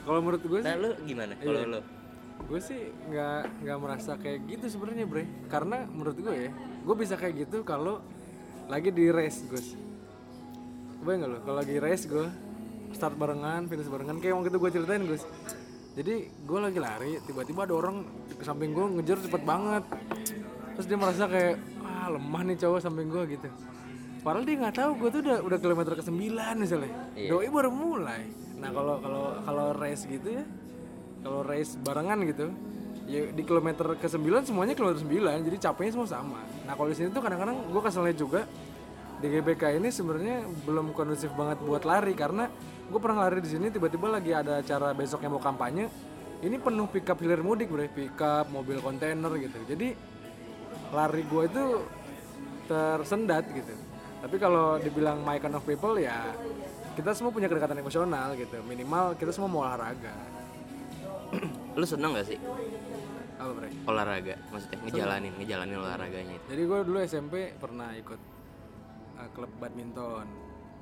Kalau 0.01 0.19
menurut 0.19 0.43
gue 0.43 0.61
nah 0.61 0.75
lu 0.75 0.91
gimana 1.03 1.37
kalau 1.37 1.61
Iya. 1.61 1.71
lu 1.71 1.81
gue 2.41 2.57
sih 2.59 2.81
nggak 3.07 3.63
nggak 3.63 3.79
merasa 3.79 4.17
kayak 4.17 4.49
gitu 4.49 4.67
sebenarnya 4.67 5.05
bre. 5.05 5.29
Karena 5.47 5.85
menurut 5.85 6.17
gue 6.17 6.33
ya, 6.33 6.51
gue 6.81 6.97
bisa 6.97 7.15
kayak 7.15 7.47
gitu 7.47 7.61
kalau 7.63 8.01
lagi 8.67 8.89
di 8.89 9.13
race 9.13 9.45
Gus. 9.45 9.77
Kebayang 10.99 11.21
nggak 11.21 11.31
lo? 11.31 11.39
Kalau 11.45 11.57
lagi 11.57 11.77
race 11.77 12.05
gue 12.05 12.27
start 12.91 13.15
barengan, 13.15 13.69
finish 13.69 13.87
barengan 13.87 14.19
kayak 14.19 14.35
waktu 14.35 14.49
itu 14.49 14.59
gue 14.59 14.71
ceritain 14.73 15.05
Gus. 15.05 15.23
Jadi 15.91 16.15
gue 16.27 16.59
lagi 16.59 16.81
lari, 16.81 17.13
tiba-tiba 17.23 17.69
ada 17.69 17.75
orang 17.77 17.97
ke 18.31 18.43
samping 18.43 18.73
gue 18.73 18.85
ngejar 18.99 19.21
cepet 19.21 19.43
banget. 19.45 19.85
Terus 20.75 20.87
dia 20.89 20.97
merasa 20.97 21.25
kayak 21.27 21.55
ah 22.01 22.09
lemah 22.17 22.43
nih 22.49 22.57
cowok 22.57 22.79
samping 22.81 23.13
gue 23.13 23.23
gitu. 23.37 23.49
Padahal 24.21 24.45
dia 24.45 24.57
nggak 24.57 24.77
tahu 24.77 24.91
gue 25.01 25.09
tuh 25.13 25.21
udah 25.25 25.39
udah 25.45 25.59
kilometer 25.61 25.93
ke 25.97 26.05
9 26.05 26.17
misalnya. 26.57 26.93
Iya. 27.17 27.29
Doi 27.29 27.49
baru 27.49 27.71
mulai. 27.73 28.23
Nah 28.61 28.69
kalau 28.73 28.97
kalau 29.01 29.25
kalau 29.45 29.67
race 29.77 30.05
gitu 30.09 30.29
ya, 30.41 30.45
kalau 31.25 31.41
race 31.45 31.77
barengan 31.81 32.21
gitu, 32.29 32.53
ya 33.09 33.33
di 33.33 33.43
kilometer 33.45 33.97
ke 33.97 34.09
9 34.09 34.49
semuanya 34.49 34.73
kilometer 34.77 35.01
9, 35.05 35.47
jadi 35.49 35.57
capeknya 35.71 35.93
semua 35.97 36.09
sama. 36.09 36.41
Nah 36.65 36.73
kalau 36.77 36.89
di 36.89 36.97
sini 36.97 37.09
tuh 37.13 37.21
kadang-kadang 37.25 37.57
gue 37.69 37.83
keselnya 37.85 38.17
juga 38.17 38.45
di 39.21 39.29
GBK 39.29 39.77
ini 39.77 39.89
sebenarnya 39.93 40.49
belum 40.65 40.97
kondusif 40.97 41.29
banget 41.37 41.61
buat 41.61 41.85
lari 41.85 42.17
karena 42.17 42.49
gue 42.89 43.01
pernah 43.01 43.29
lari 43.29 43.45
di 43.45 43.53
sini 43.53 43.69
tiba-tiba 43.69 44.09
lagi 44.09 44.33
ada 44.33 44.65
acara 44.65 44.97
besok 44.97 45.21
yang 45.21 45.37
mau 45.37 45.45
kampanye 45.45 45.93
ini 46.41 46.57
penuh 46.57 46.89
pickup 46.89 47.21
hilir 47.21 47.45
mudik 47.45 47.69
bre 47.69 47.93
pickup 47.93 48.49
mobil 48.49 48.81
kontainer 48.81 49.29
gitu 49.37 49.61
jadi 49.69 49.93
lari 50.91 51.23
gue 51.23 51.43
itu 51.47 51.65
tersendat 52.67 53.45
gitu. 53.51 53.75
Tapi 54.21 54.37
kalau 54.37 54.77
dibilang 54.77 55.25
my 55.25 55.41
kind 55.41 55.57
of 55.57 55.65
people 55.65 55.97
ya 55.97 56.35
kita 56.95 57.17
semua 57.17 57.33
punya 57.33 57.49
kedekatan 57.49 57.79
emosional 57.81 58.35
gitu. 58.37 58.61
Minimal 58.67 59.17
kita 59.17 59.31
semua 59.33 59.49
mau 59.49 59.63
olahraga. 59.65 60.15
Lu 61.79 61.87
seneng 61.87 62.15
gak 62.19 62.27
sih? 62.29 62.39
Apa 63.41 63.51
bre? 63.57 63.69
Olahraga 63.89 64.35
maksudnya 64.53 64.79
ngejalanin 64.85 65.33
ngejalanin 65.41 65.77
olahraganya 65.81 66.35
itu. 66.37 66.47
Jadi 66.53 66.63
gue 66.67 66.79
dulu 66.85 66.99
SMP 67.07 67.35
pernah 67.57 67.95
ikut 67.97 68.21
uh, 69.17 69.29
klub 69.33 69.51
badminton. 69.57 70.27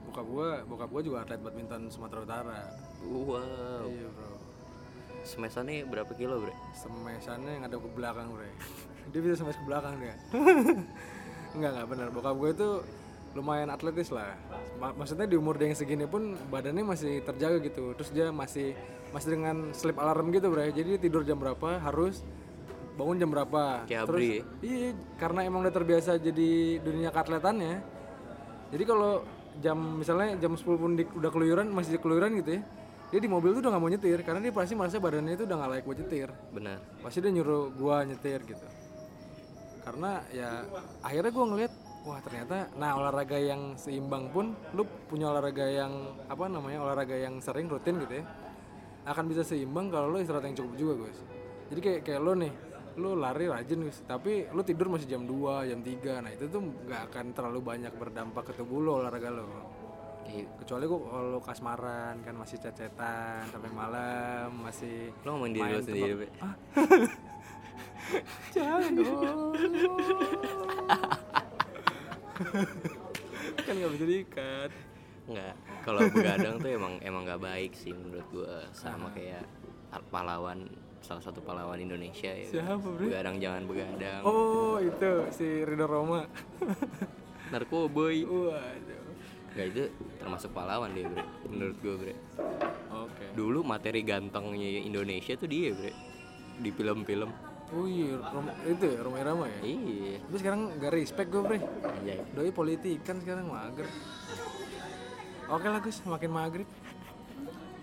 Bokap 0.09 0.27
gue 0.27 0.51
bokap 0.67 0.89
gue 0.91 1.03
juga 1.05 1.17
atlet 1.23 1.39
badminton 1.39 1.93
Sumatera 1.93 2.21
Utara. 2.25 2.61
Wow. 3.05 3.87
Iya 3.87 4.09
bro 4.11 4.28
smesannya 5.23 5.85
berapa 5.85 6.13
kilo 6.13 6.43
bre? 6.43 6.55
Semesannya 6.73 7.59
yang 7.59 7.65
ada 7.67 7.77
ke 7.77 7.89
belakang 7.91 8.29
bre. 8.31 8.51
Dia 9.13 9.21
bisa 9.25 9.35
semes 9.37 9.57
ke 9.57 9.65
belakang 9.65 9.97
dia. 9.97 10.15
Enggak 11.57 11.71
enggak 11.73 11.87
benar. 11.89 12.07
Bokap 12.13 12.35
gue 12.37 12.51
itu 12.53 12.69
lumayan 13.33 13.73
atletis 13.73 14.13
lah. 14.13 14.37
Ma- 14.77 14.93
maksudnya 14.93 15.25
di 15.25 15.33
umur 15.33 15.57
dia 15.57 15.73
yang 15.73 15.79
segini 15.79 16.05
pun 16.05 16.37
badannya 16.53 16.85
masih 16.85 17.25
terjaga 17.25 17.57
gitu. 17.65 17.97
Terus 17.97 18.11
dia 18.13 18.29
masih 18.29 18.77
masih 19.09 19.29
dengan 19.33 19.73
sleep 19.73 19.97
alarm 19.97 20.29
gitu 20.29 20.53
bre. 20.53 20.69
Jadi 20.71 20.97
dia 20.97 21.01
tidur 21.01 21.25
jam 21.25 21.41
berapa 21.41 21.81
harus 21.81 22.21
bangun 23.01 23.17
jam 23.17 23.33
berapa. 23.33 23.89
Kayak 23.89 24.13
terus 24.13 24.21
Abri. 24.21 24.29
ya? 24.29 24.43
iya 24.61 24.89
karena 25.17 25.41
emang 25.49 25.65
udah 25.65 25.73
terbiasa 25.73 26.21
jadi 26.21 26.51
dunia 26.85 27.09
keatletannya. 27.09 27.81
Jadi 28.69 28.85
kalau 28.85 29.25
jam 29.59 29.79
misalnya 29.97 30.37
jam 30.37 30.53
10 30.53 30.63
pun 30.77 30.93
di- 30.95 31.09
udah 31.17 31.31
keluyuran 31.33 31.67
masih 31.73 31.97
keluyuran 31.97 32.37
gitu 32.39 32.61
ya 32.61 32.63
dia 33.09 33.21
di 33.25 33.29
mobil 33.29 33.57
tuh 33.57 33.61
udah 33.65 33.73
nggak 33.73 33.83
mau 33.83 33.91
nyetir 33.91 34.21
karena 34.21 34.41
dia 34.45 34.53
pasti 34.53 34.77
merasa 34.77 35.01
badannya 35.01 35.33
itu 35.33 35.45
udah 35.49 35.57
nggak 35.57 35.71
layak 35.73 35.85
buat 35.89 35.99
nyetir. 36.05 36.29
Benar. 36.53 36.79
Pasti 37.01 37.19
dia 37.25 37.33
nyuruh 37.33 37.65
gua 37.73 37.97
nyetir 38.05 38.41
gitu. 38.45 38.67
Karena 39.81 40.21
ya 40.29 40.69
akhirnya 41.01 41.33
gua 41.33 41.47
ngeliat 41.49 41.73
wah 42.09 42.21
ternyata 42.25 42.73
nah 42.81 42.97
olahraga 42.97 43.37
yang 43.37 43.77
seimbang 43.77 44.33
pun 44.33 44.57
lu 44.73 44.89
punya 45.13 45.29
olahraga 45.29 45.67
yang 45.69 45.93
apa 46.25 46.49
namanya 46.49 46.81
olahraga 46.81 47.13
yang 47.13 47.37
sering 47.43 47.69
rutin 47.69 48.01
gitu 48.01 48.23
ya 48.23 48.25
akan 49.09 49.25
bisa 49.29 49.45
seimbang 49.45 49.93
kalau 49.93 50.09
lu 50.09 50.21
istirahat 50.21 50.49
yang 50.49 50.57
cukup 50.57 50.73
juga 50.81 50.95
guys 51.05 51.21
jadi 51.69 51.81
kayak 51.85 52.01
kayak 52.09 52.21
lo 52.25 52.33
nih 52.33 52.53
lu 52.99 53.13
lari 53.13 53.47
rajin 53.47 53.85
guys 53.85 54.01
tapi 54.09 54.49
lu 54.57 54.63
tidur 54.65 54.89
masih 54.89 55.05
jam 55.05 55.23
2 55.29 55.69
jam 55.69 55.81
3 55.85 56.25
nah 56.25 56.31
itu 56.33 56.45
tuh 56.49 56.61
nggak 56.65 57.03
akan 57.13 57.25
terlalu 57.37 57.61
banyak 57.61 57.93
berdampak 57.93 58.43
ke 58.49 58.53
tubuh 58.57 58.81
lo 58.81 58.93
olahraga 59.05 59.29
lo 59.29 59.45
Iya. 60.29 60.45
kecuali 60.61 60.85
gua 60.85 61.01
kalau 61.09 61.41
kasmaran 61.41 62.21
kan 62.21 62.35
masih 62.37 62.61
cecetan 62.61 63.49
sampai 63.49 63.71
malam 63.73 64.53
masih 64.61 65.09
lo 65.25 65.35
ngomongin 65.35 65.55
diri 65.57 65.71
lo 65.73 65.81
sendiri 65.81 66.13
bre 66.15 66.29
Jangan 68.57 68.93
dong. 68.97 69.53
kan 73.59 73.73
nggak 73.77 73.93
bisa 73.93 74.05
diikat. 74.07 74.71
Nggak, 75.29 75.55
kalau 75.85 76.01
begadang 76.09 76.57
tuh 76.57 76.71
emang 76.73 76.95
emang 77.05 77.23
nggak 77.29 77.43
baik 77.43 77.73
sih 77.77 77.93
menurut 77.93 78.25
gua 78.33 78.65
sama 78.73 79.13
kayak 79.13 79.45
pahlawan 80.09 80.65
salah 81.05 81.21
satu 81.21 81.45
pahlawan 81.45 81.77
Indonesia 81.77 82.33
ya. 82.33 82.49
Siapa, 82.49 82.81
Bre? 82.81 83.13
Begadang 83.13 83.37
jangan 83.37 83.63
begadang. 83.69 84.23
Oh 84.25 84.81
itu 84.81 85.13
si 85.29 85.47
Ridho 85.69 85.85
Roma. 85.85 86.25
Narkoboy. 87.53 88.25
Waduh. 88.25 89.08
Nggak 89.59 89.75
itu 89.75 89.83
termasuk 90.23 90.55
pahlawan 90.55 90.95
dia, 90.95 91.11
Bre. 91.11 91.27
Menurut 91.51 91.77
gua, 91.83 91.95
Bre. 91.99 92.15
Oke. 92.95 93.25
Dulu 93.35 93.67
materi 93.67 94.07
gantengnya 94.07 94.87
Indonesia 94.87 95.35
tuh 95.35 95.51
dia, 95.51 95.75
Bre. 95.75 95.91
Di 96.63 96.71
film-film. 96.71 97.27
Oh 97.75 97.85
iya, 97.85 98.23
Roma, 98.23 98.55
itu 98.65 98.87
ya 98.87 99.03
Roma 99.03 99.19
Irama 99.19 99.45
ya. 99.51 99.61
Iya. 99.67 100.23
Tapi 100.25 100.37
sekarang 100.41 100.61
gak 100.79 100.93
respect 100.95 101.29
gue 101.29 101.43
bre. 101.45 101.59
Anjay. 101.85 102.19
Doi 102.33 102.49
politikan 102.55 103.21
sekarang 103.21 103.51
mager. 103.51 103.85
Oke 105.53 105.67
lah 105.69 105.83
Gus, 105.85 106.01
makin 106.09 106.33
maghrib. 106.33 106.69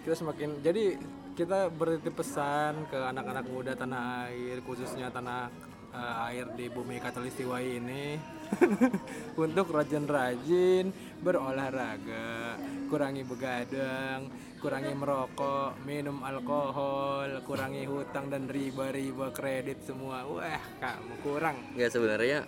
Kita 0.02 0.16
semakin 0.18 0.64
jadi 0.66 0.98
kita 1.38 1.70
bertitip 1.70 2.18
pesan 2.18 2.88
ke 2.90 2.98
anak-anak 2.98 3.46
muda 3.46 3.78
tanah 3.78 4.32
air 4.32 4.64
khususnya 4.66 5.14
tanah 5.14 5.54
eh, 5.94 6.16
air 6.34 6.50
di 6.58 6.66
bumi 6.72 6.98
katulistiwa 6.98 7.62
ini 7.62 8.18
untuk 9.44 9.68
rajin-rajin 9.74 10.90
berolahraga 11.22 12.56
kurangi 12.88 13.24
begadang 13.26 14.30
kurangi 14.66 14.98
merokok 14.98 15.78
minum 15.86 16.26
alkohol 16.26 17.30
kurangi 17.46 17.86
hutang 17.86 18.34
dan 18.34 18.50
riba-riba 18.50 19.30
kredit 19.30 19.86
semua. 19.86 20.26
Wah 20.26 20.64
kamu 20.82 21.16
kurang. 21.22 21.56
Nggak 21.78 21.92
sebenarnya 21.94 22.40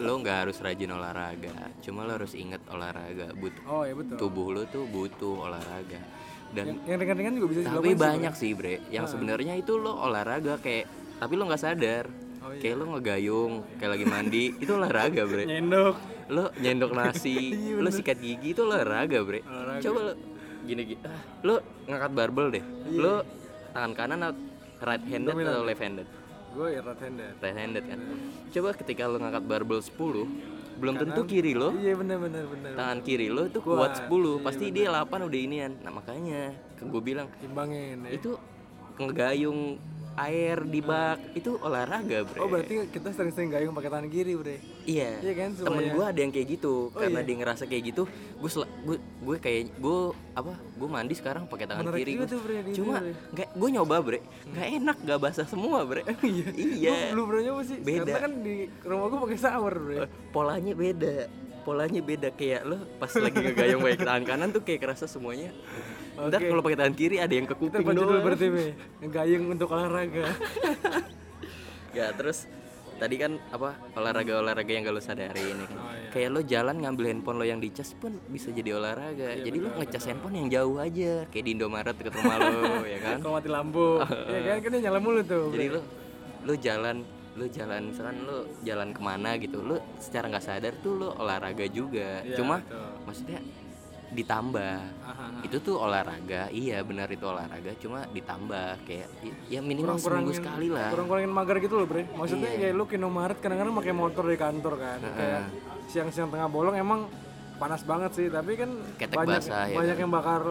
lo 0.00 0.20
nggak 0.20 0.36
harus 0.44 0.56
rajin 0.60 0.92
olahraga 0.92 1.72
cuma 1.80 2.08
lo 2.08 2.16
harus 2.16 2.32
inget 2.32 2.64
olahraga. 2.72 3.36
Butuh 3.36 3.62
oh 3.68 3.82
ya 3.84 3.92
betul. 3.92 4.16
tubuh 4.16 4.48
lo 4.56 4.62
tuh 4.72 4.88
butuh 4.88 5.52
olahraga. 5.52 6.00
Dan 6.56 6.80
yang 6.88 6.96
ringan-ringan 6.96 7.34
juga 7.36 7.48
bisa 7.52 7.68
tapi 7.68 7.92
banyak 7.92 8.32
sih 8.32 8.56
bre. 8.56 8.80
Yang 8.88 9.12
sebenarnya 9.12 9.60
itu 9.60 9.76
lo 9.76 10.00
olahraga 10.00 10.56
kayak 10.56 10.88
tapi 11.20 11.32
lo 11.36 11.44
nggak 11.44 11.60
sadar 11.60 12.08
Oh, 12.46 12.54
iya. 12.54 12.62
kayak 12.62 12.76
lo 12.78 12.84
ngegayung 12.94 13.52
kayak 13.82 13.90
lagi 13.98 14.06
mandi 14.06 14.44
itu 14.62 14.70
olahraga 14.70 15.22
bre. 15.26 15.44
Nyendok 15.50 15.96
lo 16.30 16.44
nyendok 16.62 16.92
nasi 16.94 17.34
Iya, 17.66 17.82
lo 17.82 17.90
sikat 17.90 18.18
gigi 18.22 18.54
itu 18.54 18.62
olahraga 18.62 19.18
bre. 19.26 19.42
Olahraga. 19.42 19.82
coba 19.82 19.98
lo 20.06 20.12
gini 20.66 20.82
gini 20.94 21.00
ah, 21.02 21.22
lo 21.42 21.54
ngangkat 21.90 22.12
barbel 22.14 22.46
deh. 22.54 22.62
Iya. 22.62 22.98
lo 23.02 23.14
tangan 23.74 23.92
kanan 23.98 24.20
atau 24.22 24.38
right 24.86 25.04
handed 25.10 25.34
atau 25.34 25.64
left 25.66 25.82
handed 25.82 26.08
gue 26.56 26.68
ya 26.72 26.80
right 26.80 27.00
handed 27.04 27.32
right 27.44 27.56
handed 27.56 27.84
kan 27.84 28.00
coba 28.48 28.68
ketika 28.72 29.02
lo 29.04 29.16
ngangkat 29.20 29.44
barbel 29.44 29.80
10 29.84 29.96
belum 30.76 30.94
tentu 31.00 31.20
kiri 31.24 31.52
lo 31.56 31.72
iya 31.76 31.96
bener 31.96 32.20
bener 32.20 32.44
bener. 32.48 32.72
tangan 32.76 32.98
kiri 33.00 33.28
lo 33.32 33.48
itu 33.48 33.60
kuat 33.60 34.08
10 34.08 34.44
pasti 34.44 34.68
dia 34.72 34.92
8 34.92 35.08
udah 35.24 35.40
inian. 35.40 35.72
Nah 35.80 35.92
makanya 35.92 36.52
gue 36.76 37.02
bilang 37.02 37.28
imbangin 37.40 38.04
ya. 38.04 38.10
itu 38.12 38.36
ngegayung 39.00 39.80
air 40.16 40.64
di 40.64 40.80
bak. 40.80 41.36
Itu 41.36 41.60
olahraga 41.60 42.24
bre. 42.24 42.38
Oh 42.40 42.48
berarti 42.48 42.88
kita 42.88 43.12
sering-sering 43.12 43.52
gayung 43.52 43.76
pakai 43.76 43.90
tangan 43.92 44.08
kiri 44.08 44.32
bre? 44.34 44.56
Iya. 44.88 45.20
Iya 45.20 45.32
kan, 45.36 45.50
temen 45.54 45.84
gue 45.92 46.04
ada 46.04 46.18
yang 46.18 46.32
kayak 46.32 46.48
gitu. 46.58 46.90
Oh, 46.90 46.98
karena 46.98 47.20
iya? 47.22 47.28
dia 47.28 47.36
ngerasa 47.36 47.64
kayak 47.68 47.84
gitu 47.92 48.02
gue 48.36 48.50
gue 48.84 48.96
gue 49.00 49.36
kayak 49.40 49.62
gue 49.76 49.98
apa? 50.36 50.52
Gue 50.76 50.88
mandi 50.88 51.14
sekarang 51.16 51.48
pakai 51.48 51.66
tangan 51.68 51.84
Menarik 51.88 52.04
kiri 52.04 52.12
Gus. 52.20 52.28
tuh, 52.32 52.40
bre, 52.40 52.56
cuma 52.72 52.94
nggak 53.32 53.48
gue 53.52 53.68
nyoba 53.72 53.96
bre. 54.00 54.20
Nggak 54.52 54.68
enak 54.82 54.96
nggak 55.04 55.18
basah 55.20 55.46
semua 55.46 55.84
bre. 55.84 56.02
Iya. 56.26 56.48
Iya. 56.58 56.96
Lu 57.14 57.22
belum 57.22 57.26
pernah 57.30 57.42
nyoba 57.52 57.62
sih. 57.62 57.78
Beda. 57.80 58.02
karena 58.02 58.20
kan 58.24 58.32
di 58.42 58.56
rumah 58.82 59.06
gue 59.12 59.20
pakai 59.28 59.38
shower 59.38 59.74
bre. 59.76 59.96
Eh, 60.04 60.08
polanya 60.32 60.72
beda. 60.74 61.16
Polanya 61.62 62.00
beda. 62.02 62.28
Kayak 62.34 62.62
lo 62.64 62.76
pas 62.98 63.12
lagi 63.14 63.38
ngegayung 63.40 63.80
pakai 63.84 64.00
tangan 64.00 64.24
kanan 64.24 64.48
tuh 64.50 64.62
kayak 64.64 64.80
kerasa 64.82 65.04
semuanya 65.06 65.50
ntar 66.16 66.40
Oke. 66.40 66.48
kalau 66.48 66.62
pakai 66.64 66.78
tangan 66.80 66.96
kiri 66.96 67.16
ada 67.20 67.34
yang 67.36 67.44
ke 67.44 67.54
kuping 67.54 67.84
judul 67.84 68.08
doang. 68.08 68.24
berarti 68.24 68.46
Be? 68.48 68.64
gayung 69.06 69.44
untuk 69.52 69.68
olahraga. 69.70 70.24
Ya 71.96 72.12
terus 72.12 72.44
tadi 72.96 73.16
kan 73.16 73.40
apa 73.48 73.72
olahraga 73.96 74.40
olahraga 74.40 74.68
yang 74.68 74.84
gak 74.84 74.96
lo 74.96 75.00
sadari 75.00 75.40
ini 75.40 75.64
kan. 75.64 75.80
Oh, 75.80 75.92
iya. 75.96 76.08
kayak 76.12 76.28
lo 76.28 76.40
jalan 76.44 76.76
ngambil 76.80 77.04
handphone 77.08 77.36
lo 77.40 77.44
yang 77.48 77.56
dicas 77.56 77.96
pun 77.96 78.20
bisa 78.28 78.52
jadi 78.52 78.76
olahraga. 78.76 79.32
Jadi 79.40 79.56
lo 79.56 79.72
ngecas 79.80 80.04
handphone 80.04 80.44
yang 80.44 80.48
jauh 80.52 80.76
aja 80.76 81.24
kayak 81.32 81.44
di 81.44 81.50
Indomaret 81.56 81.96
deket 81.96 82.12
rumah 82.20 82.36
lo 82.36 82.84
ya 82.92 82.98
kan? 83.00 83.16
Kalau 83.24 83.32
mati 83.36 83.48
lampu. 83.48 83.88
Ya 84.36 84.40
kan? 84.44 84.56
Kan 84.60 84.70
nyala 84.76 85.00
mulu 85.00 85.20
tuh 85.24 85.48
jadi 85.56 85.66
lo 85.72 85.80
lo 86.44 86.54
jalan 86.56 86.96
lo 87.36 87.44
jalan 87.48 87.80
misalkan 87.92 88.16
lo 88.24 88.38
jalan 88.60 88.88
ke 88.96 89.00
mana 89.00 89.30
gitu 89.36 89.60
lo 89.60 89.76
secara 89.96 90.28
nggak 90.28 90.44
sadar 90.44 90.72
tuh 90.84 91.00
lo 91.00 91.08
olahraga 91.16 91.64
juga. 91.72 92.20
Iya, 92.24 92.36
cuma 92.36 92.60
betul. 92.60 92.92
maksudnya 93.08 93.40
ditambah. 94.16 94.76
Aha. 95.04 95.24
itu 95.44 95.56
tuh 95.60 95.76
olahraga 95.76 96.48
iya 96.50 96.80
benar 96.80 97.06
itu 97.06 97.22
olahraga 97.22 97.76
cuma 97.76 98.02
ditambah 98.08 98.82
kayak 98.82 99.06
ya 99.46 99.60
minimal 99.60 99.94
seminggu 99.94 100.32
sekali 100.32 100.66
lah. 100.66 100.88
kurang-kurangin 100.90 101.30
mager 101.30 101.56
gitu 101.60 101.74
loh 101.76 101.86
bre. 101.86 102.08
Maksudnya 102.10 102.50
Iya. 102.50 102.58
kayak 102.58 102.74
lu 102.74 102.84
ke 102.84 102.94
Indomaret 102.96 103.38
kadang-kadang 103.38 103.74
pakai 103.76 103.92
motor 103.92 104.24
di 104.24 104.36
kantor 104.36 104.74
kan. 104.76 104.98
Kayak 104.98 105.42
siang-siang 105.86 106.28
tengah 106.28 106.48
bolong 106.48 106.74
emang 106.74 107.00
panas 107.56 107.84
banget 107.84 108.10
sih 108.12 108.26
tapi 108.28 108.52
kan 108.54 108.70
Ketek 108.96 109.16
banyak 109.16 109.42
basah, 109.44 109.64
ya 109.66 109.76
banyak 109.76 109.96
yang 109.96 110.10
bakar 110.10 110.42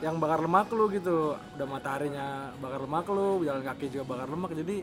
yang 0.00 0.16
bakar 0.18 0.38
lemak 0.40 0.68
lu 0.68 0.84
gitu. 0.90 1.18
Udah 1.54 1.66
mataharinya 1.66 2.26
bakar 2.58 2.80
lemak 2.82 3.06
lu 3.08 3.26
jalan 3.42 3.62
kaki 3.62 3.86
juga 3.88 4.04
bakar 4.06 4.28
lemak 4.28 4.50
jadi 4.54 4.76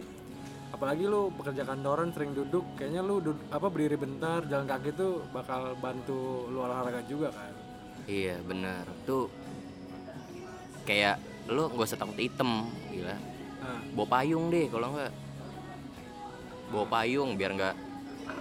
apalagi 0.71 1.03
lu 1.03 1.29
pekerja 1.35 1.61
kantoran 1.61 2.09
sering 2.09 2.31
duduk 2.31 2.63
kayaknya 2.73 3.03
lu 3.03 3.19
dud- 3.19 3.43
apa 3.51 3.67
berdiri 3.67 3.99
bentar 3.99 4.39
jalan 4.47 4.63
kaki 4.63 4.95
tuh 4.95 5.19
bakal 5.29 5.75
bantu 5.77 6.47
lu 6.47 6.63
olahraga 6.63 7.03
juga 7.05 7.27
kan 7.29 7.51
Iya 8.05 8.35
benar 8.41 8.85
tuh 9.03 9.29
kayak 10.83 11.17
lo 11.47 11.69
nggak 11.69 11.87
usah 11.87 11.99
takut 11.99 12.17
hitam 12.17 12.69
gila. 12.89 13.13
Nah, 13.13 13.19
bawa 13.93 14.07
payung 14.11 14.49
deh 14.49 14.65
kalau 14.67 14.87
nggak. 14.93 15.11
Bawa 16.69 16.85
payung 16.87 17.35
biar 17.35 17.51
nggak 17.53 17.75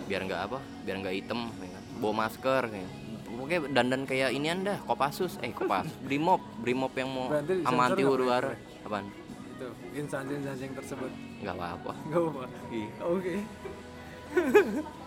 biar 0.07 0.23
nggak 0.23 0.41
apa 0.47 0.59
biar 0.85 0.97
nggak 1.03 1.15
hitam 1.17 1.51
ya 1.57 1.67
kan. 1.67 1.83
bawa 1.99 2.13
masker 2.21 2.63
kayak 2.69 2.91
pokoknya 3.27 3.59
dandan 3.71 4.03
kayak 4.05 4.31
ini 4.31 4.47
anda 4.47 4.79
kopasus 4.81 5.35
eh 5.41 5.51
kopas 5.51 5.89
brimob 6.07 6.39
brimob 6.59 6.93
yang 6.95 7.11
mau 7.11 7.27
Berarti 7.27 7.53
sama 7.59 7.67
disensor 7.67 7.87
anti 7.91 8.03
nggak 8.03 8.13
huru 8.13 8.25
hara 8.31 8.53
apaan? 8.81 9.07
Itu 9.51 9.67
instansi-instansi 9.93 10.63
yang 10.63 10.75
tersebut. 10.75 11.11
Nggak 11.43 11.55
apa-apa. 11.59 11.93
Nggak 12.07 12.23
apa 12.23 12.43
Iya. 12.71 12.89
oke 13.03 13.35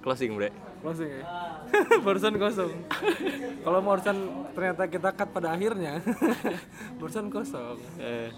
closing 0.00 0.34
bre 0.34 0.50
Closing 0.78 1.10
ya. 1.10 1.24
barusan 2.06 2.38
kosong. 2.38 2.70
Kalau 3.66 3.78
mau 3.80 3.92
barusan 3.92 4.16
ternyata 4.52 4.86
kita 4.86 5.10
cut 5.10 5.28
pada 5.28 5.50
akhirnya, 5.50 5.98
barusan 6.98 7.26
kosong. 7.28 7.82
Eh, 7.98 8.30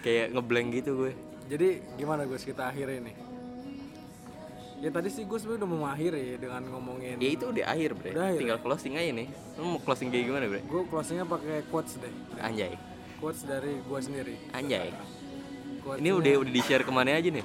kayak 0.00 0.30
ngeblank 0.30 0.70
gitu 0.72 0.94
gue 0.96 1.12
Jadi 1.46 1.68
gimana 1.96 2.24
Gus 2.24 2.46
kita 2.46 2.70
akhiri 2.70 3.02
nih? 3.02 3.16
Ya 4.80 4.88
tadi 4.88 5.10
sih 5.10 5.26
Gus 5.26 5.44
udah 5.44 5.66
mau 5.66 5.84
mengakhiri 5.84 6.38
dengan 6.38 6.62
ngomongin. 6.64 7.18
ya 7.18 7.28
itu 7.28 7.44
udah 7.44 7.68
akhir 7.68 7.90
bre 7.92 8.10
Udah 8.12 8.24
akhir 8.30 8.38
tinggal 8.38 8.58
closing 8.60 8.94
aja 8.94 9.10
nih 9.12 9.28
lo 9.52 9.62
mau 9.66 9.78
closing 9.78 10.08
kayak 10.08 10.24
gimana 10.24 10.44
bre 10.46 10.60
Gue 10.64 10.82
closingnya 10.86 11.26
pakai 11.26 11.66
quotes 11.68 11.98
deh. 11.98 12.14
anjay 12.38 12.78
Quotes 13.18 13.44
dari 13.44 13.76
gua 13.84 14.00
sendiri. 14.00 14.38
anjay 14.54 14.88
Quotes 15.82 16.00
ini 16.00 16.10
udah 16.10 16.32
udah 16.38 16.52
di 16.54 16.62
share 16.62 16.80
ke 16.80 16.88
mana 16.88 17.12
aja 17.12 17.28
nih 17.28 17.44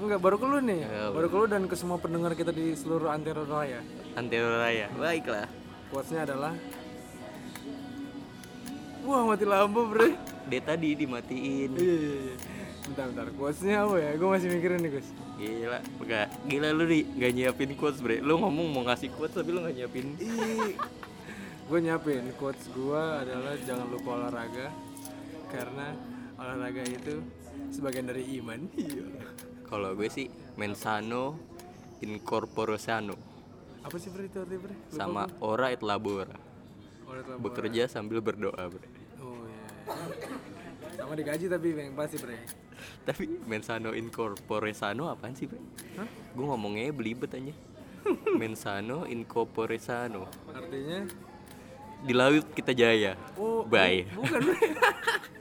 Enggak, 0.00 0.20
baru 0.24 0.36
ke 0.40 0.46
lu 0.48 0.58
nih. 0.64 0.80
Ya, 0.80 1.12
baru. 1.12 1.26
Ke 1.28 1.36
lu 1.36 1.44
dan 1.44 1.62
ke 1.68 1.76
semua 1.76 2.00
pendengar 2.00 2.32
kita 2.32 2.56
di 2.56 2.72
seluruh 2.72 3.12
antero 3.12 3.44
raya. 3.44 3.84
Antero 4.16 4.56
Raya. 4.56 4.88
Baiklah. 4.96 5.46
Quotesnya 5.92 6.24
adalah 6.24 6.56
Wah 9.04 9.24
mati 9.28 9.44
lampu 9.44 9.84
bre. 9.92 10.16
Dia 10.48 10.60
tadi 10.64 10.96
dimatiin. 10.96 11.72
Iya 11.76 11.94
iya 12.00 12.16
iya. 12.16 12.34
Bentar 12.88 13.04
bentar. 13.12 13.26
Quotesnya 13.36 13.84
apa 13.84 13.96
ya? 14.00 14.10
Gue 14.16 14.28
masih 14.28 14.48
mikirin 14.48 14.80
nih 14.80 14.90
Gus. 14.96 15.08
Gila 15.36 15.78
enggak. 16.00 16.28
Gila 16.48 16.68
lu 16.72 16.84
di 16.88 17.00
nggak 17.04 17.32
nyiapin 17.36 17.70
quotes 17.76 18.00
bre. 18.00 18.24
Lu 18.24 18.40
ngomong 18.40 18.66
mau 18.72 18.82
ngasih 18.88 19.12
quotes 19.12 19.36
tapi 19.36 19.52
lu 19.52 19.60
nggak 19.64 19.76
nyiapin. 19.84 20.06
Gue 21.68 21.78
nyapin 21.80 22.24
quotes 22.40 22.72
gue 22.72 23.02
adalah 23.20 23.52
jangan 23.68 23.86
lupa 23.88 24.08
olahraga 24.16 24.68
karena 25.52 25.92
olahraga 26.40 26.82
itu 26.88 27.20
sebagian 27.72 28.08
dari 28.08 28.24
iman. 28.40 28.64
Iya 28.76 29.04
kalau 29.70 29.94
gue 29.94 30.10
sih 30.10 30.26
mensano 30.58 31.38
in 32.02 32.18
corpore 32.20 32.74
sano 32.76 33.14
apa 33.80 33.96
sih 33.96 34.12
bre 34.12 34.28
itu 34.28 34.36
artinya 34.36 34.60
bre? 34.68 34.74
Lupa 34.76 34.92
sama 34.92 35.22
ora 35.40 35.72
et 35.72 35.80
labora. 35.80 36.36
Oh, 37.08 37.16
bekerja 37.40 37.88
sambil 37.88 38.20
berdoa 38.20 38.60
bre. 38.68 38.88
Oh 39.24 39.48
iya 39.48 39.64
sama 41.00 41.16
digaji 41.16 41.48
tapi 41.48 41.72
yang 41.72 41.96
pasti 41.96 42.20
bre. 42.20 42.36
Tapi 43.08 43.24
mensano 43.48 43.96
in 43.96 44.12
corpore 44.12 44.76
sano 44.76 45.08
apaan 45.08 45.32
sih 45.32 45.48
bre? 45.48 45.56
Hah? 45.96 46.08
gue 46.08 46.44
ngomongnya 46.44 46.92
belibet 46.92 47.32
aja 47.32 47.54
mensano 48.40 49.08
in 49.08 49.24
corpore 49.24 49.80
sano 49.80 50.28
artinya? 50.52 51.08
Di 52.00 52.12
laut 52.16 52.52
kita 52.52 52.72
jaya. 52.76 53.16
Oh 53.40 53.64
bye. 53.64 54.04
bukan 54.12 54.40
bre 54.44 54.56